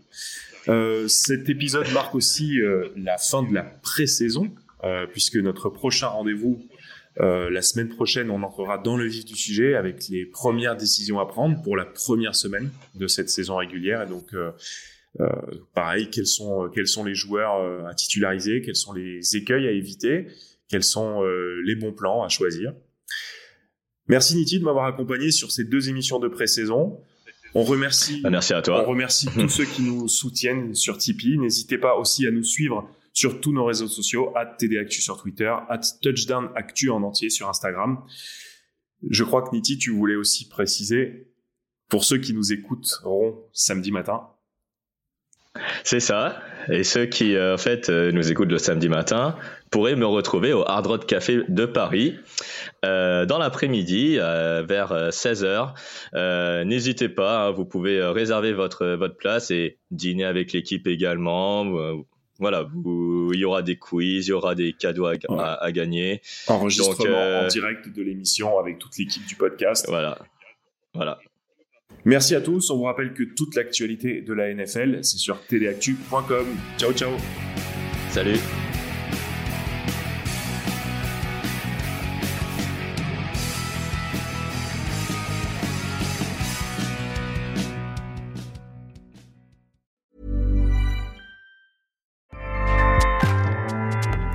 Cet 1.09 1.49
épisode 1.49 1.91
marque 1.93 2.15
aussi 2.15 2.61
la 2.97 3.19
fin 3.19 3.43
de 3.43 3.53
la 3.53 3.65
pré-saison, 3.65 4.55
puisque 5.11 5.37
notre 5.37 5.71
prochain 5.71 6.07
rendez-vous 6.07 6.65
euh, 7.21 7.49
la 7.49 7.63
semaine 7.63 7.89
prochaine, 7.89 8.31
on 8.31 8.43
entrera 8.43 8.79
dans 8.79 8.97
le 8.97 9.07
vif 9.07 9.25
du 9.25 9.37
sujet 9.37 9.75
avec 9.75 10.09
les 10.09 10.27
premières 10.27 10.77
décisions 10.77 11.21
à 11.21 11.27
prendre 11.27 11.63
pour 11.63 11.77
la 11.77 11.85
première 11.85 12.35
semaine 12.35 12.71
de 12.95 13.07
cette 13.07 13.31
saison 13.31 13.57
régulière. 13.57 14.03
Et 14.03 14.07
donc, 14.07 14.35
euh, 14.35 14.51
euh, 15.21 15.29
pareil, 15.75 16.11
quels 16.11 16.27
sont 16.27 16.69
quels 16.75 16.89
sont 16.89 17.05
les 17.05 17.15
joueurs 17.15 17.87
à 17.87 17.95
titulariser, 17.95 18.63
quels 18.63 18.77
sont 18.77 18.93
les 18.93 19.37
écueils 19.37 19.69
à 19.69 19.71
éviter, 19.71 20.27
quels 20.69 20.83
sont 20.83 21.23
les 21.65 21.77
bons 21.77 21.93
plans 21.93 22.25
à 22.25 22.29
choisir? 22.29 22.73
Merci 24.09 24.37
Niti 24.37 24.59
de 24.59 24.65
m'avoir 24.65 24.87
accompagné 24.87 25.31
sur 25.31 25.53
ces 25.53 25.65
deux 25.65 25.89
émissions 25.89 26.19
de 26.19 26.29
pré-saison. 26.29 27.01
On 27.55 27.63
remercie, 27.63 28.21
merci 28.29 28.53
à 28.53 28.61
toi. 28.61 28.83
On 28.85 28.91
remercie 28.91 29.29
tous 29.33 29.49
ceux 29.49 29.65
qui 29.65 29.83
nous 29.83 30.09
soutiennent 30.09 30.75
sur 30.75 30.99
Tipeee. 30.99 31.39
N'hésitez 31.39 31.79
pas 31.79 31.97
aussi 31.97 32.27
à 32.27 32.33
nous 32.33 32.43
suivre 32.43 32.91
sur 33.15 33.41
tous 33.41 33.53
nos 33.53 33.65
réseaux 33.65 33.89
sociaux, 33.89 34.37
at 34.37 34.57
TDActu 34.59 35.01
sur 35.01 35.17
Twitter, 35.17 35.55
at 35.71 35.81
Touchdown 36.03 36.51
Actu 36.57 36.91
en 36.91 37.03
entier 37.03 37.31
sur 37.31 37.49
Instagram. 37.49 38.05
Je 39.09 39.25
crois 39.25 39.43
que 39.43 39.55
Niti, 39.55 39.79
tu 39.79 39.91
voulais 39.91 40.17
aussi 40.17 40.49
préciser, 40.49 41.31
pour 41.89 42.05
ceux 42.05 42.19
qui 42.19 42.35
nous 42.35 42.53
écouteront 42.53 43.39
samedi 43.53 43.93
matin. 43.93 44.29
C'est 45.85 46.01
ça. 46.01 46.41
Et 46.69 46.83
ceux 46.83 47.07
qui, 47.07 47.37
euh, 47.37 47.55
en 47.55 47.59
fait, 47.59 47.89
euh, 47.89 48.11
nous 48.11 48.33
écoutent 48.33 48.51
le 48.51 48.59
samedi 48.59 48.89
matin 48.89 49.37
pourraient 49.71 49.95
me 49.95 50.07
retrouver 50.07 50.53
au 50.53 50.65
Hard 50.67 50.87
Rock 50.87 51.07
Café 51.07 51.43
de 51.49 51.67
Paris 51.67 52.19
euh, 52.85 53.27
dans 53.27 53.39
l'après-midi 53.39 54.17
vers 54.17 55.11
16h. 55.11 56.65
N'hésitez 56.65 57.09
pas, 57.09 57.47
hein, 57.47 57.51
vous 57.51 57.65
pouvez 57.65 58.03
réserver 58.03 58.53
votre, 58.53 58.87
votre 58.87 59.17
place 59.17 59.51
et 59.51 59.79
dîner 59.91 60.25
avec 60.25 60.53
l'équipe 60.53 60.87
également 60.87 61.65
voilà, 62.39 62.69
il 62.75 63.39
y 63.39 63.45
aura 63.45 63.63
des 63.63 63.77
quiz, 63.77 64.27
il 64.27 64.31
y 64.31 64.33
aura 64.33 64.55
des 64.55 64.73
cadeaux 64.73 65.07
à, 65.07 65.73
gagner. 65.73 66.21
Enregistrement 66.49 67.45
en 67.45 67.47
direct 67.47 67.89
de 67.89 68.03
l'émission 68.03 68.59
avec 68.59 68.79
toute 68.79 68.97
l'équipe 68.99 69.25
du 69.27 69.37
podcast. 69.37 69.87
Voilà, 69.89 70.19
voilà. 70.95 71.19
Merci 72.05 72.35
à 72.35 72.41
tous. 72.41 72.71
On 72.71 72.77
vous 72.77 72.85
rappelle 72.85 73.15
que 73.15 73.23
toute 73.23 73.55
l'actualité 73.55 74.21
de 74.21 74.33
la 74.33 74.53
NFL, 74.53 75.03
c'est 75.03 75.19
sur 75.19 75.39
tdactu.com. 75.49 76.47
Ciao, 76.79 76.93
ciao. 76.93 77.13
Salut. 78.11 78.39